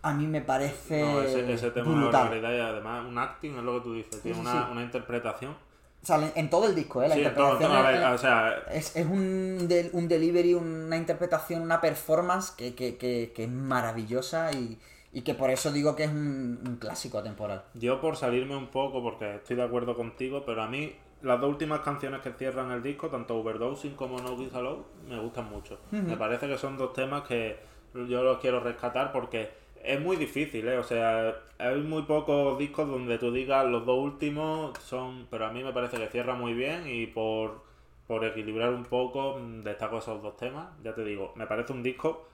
[0.02, 2.24] a mí me parece No, ese, ese tema es una brutal.
[2.24, 4.72] barbaridad y además un acting es lo que tú dices, tiene sí, una, sí.
[4.72, 5.56] una interpretación.
[6.04, 7.08] Sea, en todo el disco, ¿eh?
[7.08, 10.08] La Sí, en todo, interpretación todo, es- ver, o sea, Es, es un, de- un
[10.08, 14.78] delivery, una interpretación, una performance que, que, que, que es maravillosa y,
[15.14, 17.64] y que por eso digo que es un, un clásico atemporal.
[17.74, 21.50] yo por salirme un poco, porque estoy de acuerdo contigo, pero a mí las dos
[21.50, 25.80] últimas canciones que cierran el disco, tanto Overdosing como No Allowed, me gustan mucho.
[25.92, 27.58] Me parece que son dos temas que
[27.94, 29.50] yo los quiero rescatar porque
[29.84, 30.78] es muy difícil, ¿eh?
[30.78, 35.28] O sea, hay muy pocos discos donde tú digas los dos últimos son...
[35.30, 37.64] Pero a mí me parece que cierra muy bien y por,
[38.08, 40.68] por equilibrar un poco mm, destaco esos dos temas.
[40.84, 42.28] Ya te digo, me parece un disco...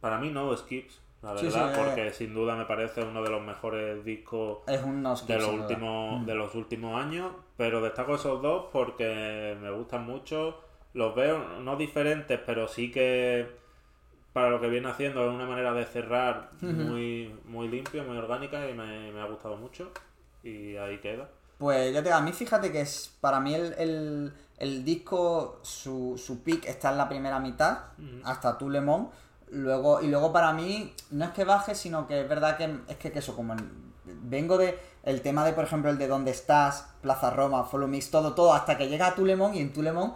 [0.00, 3.42] Para mí no skips, la verdad, sí, porque sin duda me parece uno de los
[3.42, 5.56] mejores discos Es un no skip, de los duda.
[5.56, 5.60] Mm.
[5.60, 10.58] últimos de los últimos años pero destaco esos dos porque me gustan mucho
[10.94, 13.46] los veo no diferentes pero sí que
[14.32, 18.68] para lo que viene haciendo es una manera de cerrar muy, muy limpia, muy orgánica
[18.68, 19.90] y me, me ha gustado mucho.
[20.42, 21.28] Y ahí queda.
[21.58, 26.16] Pues yo te a mí fíjate que es para mí el, el, el disco, su,
[26.16, 27.78] su peak está en la primera mitad,
[28.24, 29.10] hasta Tu Lemon.
[29.52, 32.96] Luego, y luego para mí, no es que baje, sino que es verdad que es
[32.96, 36.30] que, que eso, como en- vengo de el tema de, por ejemplo, el de dónde
[36.30, 39.72] estás, Plaza Roma, Follow Mix, todo, todo, hasta que llega a Tu Lemon y en
[39.72, 40.14] Tu Lemon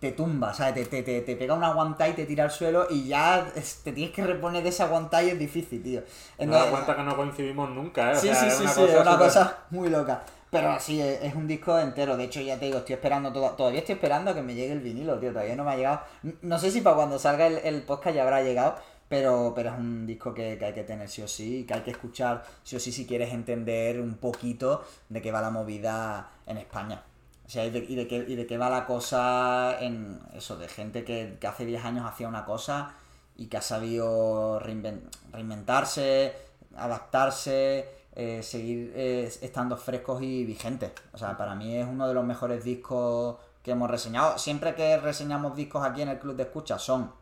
[0.00, 0.74] te tumba, ¿sabes?
[0.74, 3.46] Te, te, te, te pega una aguantá y te tira al suelo y ya
[3.82, 6.00] te tienes que reponer de esa aguantá y es difícil, tío.
[6.00, 8.16] Me da Entonces- cuenta que no coincidimos nunca, ¿eh?
[8.16, 10.22] O Sí, sea, sí, es sí, una sí, cosa es una cosa muy loca.
[10.50, 12.16] Pero sí, es, es un disco entero.
[12.16, 14.72] De hecho, ya te digo, estoy esperando todo, todavía estoy esperando a que me llegue
[14.72, 15.30] el vinilo, tío.
[15.32, 16.00] Todavía no me ha llegado.
[16.42, 18.76] No sé si para cuando salga el, el podcast ya habrá llegado,
[19.08, 21.80] pero, pero es un disco que, que hay que tener sí o sí, que hay
[21.80, 26.30] que escuchar sí o sí si quieres entender un poquito de qué va la movida
[26.46, 27.02] en España.
[27.46, 30.68] O sea, y de, y qué, y de qué va la cosa en eso, de
[30.68, 32.94] gente que, que hace 10 años hacía una cosa
[33.36, 36.34] y que ha sabido reinven- reinventarse,
[36.76, 40.90] adaptarse, eh, seguir eh, estando frescos y vigentes.
[41.12, 44.38] O sea, para mí es uno de los mejores discos que hemos reseñado.
[44.38, 47.12] Siempre que reseñamos discos aquí en el Club de Escucha son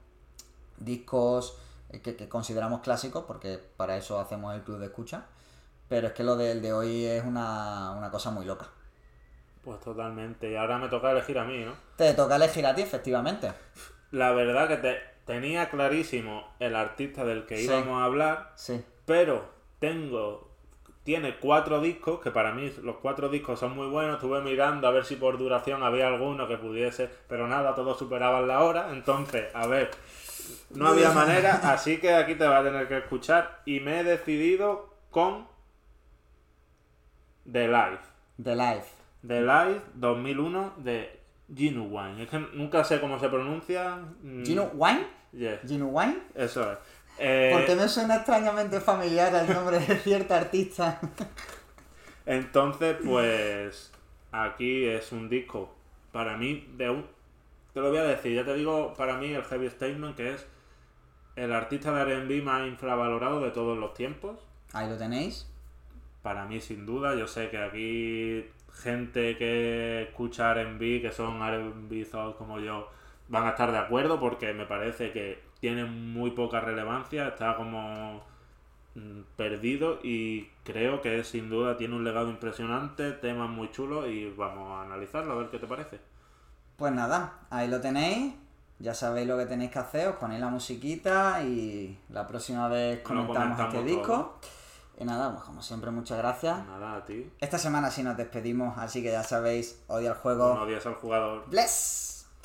[0.78, 1.56] discos
[1.90, 5.26] eh, que, que consideramos clásicos, porque para eso hacemos el Club de Escucha.
[5.88, 8.68] Pero es que lo del de hoy es una, una cosa muy loca.
[9.64, 10.50] Pues totalmente.
[10.50, 11.72] Y ahora me toca elegir a mí, ¿no?
[11.96, 13.52] Te toca elegir a ti, efectivamente.
[14.10, 17.64] La verdad que te, tenía clarísimo el artista del que Sí.
[17.64, 18.84] íbamos a hablar, Sí.
[19.06, 19.48] pero
[19.78, 20.50] tengo
[21.02, 24.90] tiene cuatro discos que para mí los cuatro discos son muy buenos estuve mirando a
[24.90, 29.54] ver si por duración había alguno que pudiese pero nada todos superaban la hora entonces
[29.54, 29.90] a ver
[30.70, 34.04] no había manera así que aquí te va a tener que escuchar y me he
[34.04, 35.46] decidido con
[37.52, 38.02] The Life
[38.42, 38.88] The Life.
[39.26, 41.20] The Life 2001 de
[41.54, 45.06] Genuine es que nunca sé cómo se pronuncia Mm, ¿Gino Wine?
[45.32, 46.18] yes, ¿Gino Wine?
[46.34, 46.78] eso es
[47.18, 51.00] Eh, ¿Por qué me suena extrañamente familiar el nombre de cierta artista?
[52.26, 53.92] Entonces, pues
[54.32, 55.72] aquí es un disco
[56.10, 57.06] para mí de un...
[57.72, 60.46] Te lo voy a decir, ya te digo, para mí el Heavy Statement que es
[61.36, 64.38] el artista de R&B más infravalorado de todos los tiempos.
[64.72, 65.48] Ahí lo tenéis.
[66.22, 68.44] Para mí, sin duda, yo sé que aquí
[68.74, 72.06] gente que escucha R&B, que son R&B
[72.36, 72.88] como yo,
[73.28, 78.22] van a estar de acuerdo porque me parece que tiene muy poca relevancia, está como
[78.94, 84.30] mm, perdido y creo que sin duda tiene un legado impresionante, temas muy chulos y
[84.30, 86.00] vamos a analizarlo a ver qué te parece.
[86.76, 88.34] Pues nada, ahí lo tenéis.
[88.80, 93.00] Ya sabéis lo que tenéis que hacer, os ponéis la musiquita y la próxima vez
[93.02, 94.12] comentamos, comentamos este disco.
[94.12, 94.63] todo.
[94.98, 96.64] Y nada, pues como siempre, muchas gracias.
[96.66, 97.30] Nada, a ti.
[97.40, 100.54] Esta semana sí nos despedimos, así que ya sabéis, odia el juego.
[100.54, 101.44] No odias al jugador.
[101.48, 102.13] Bless.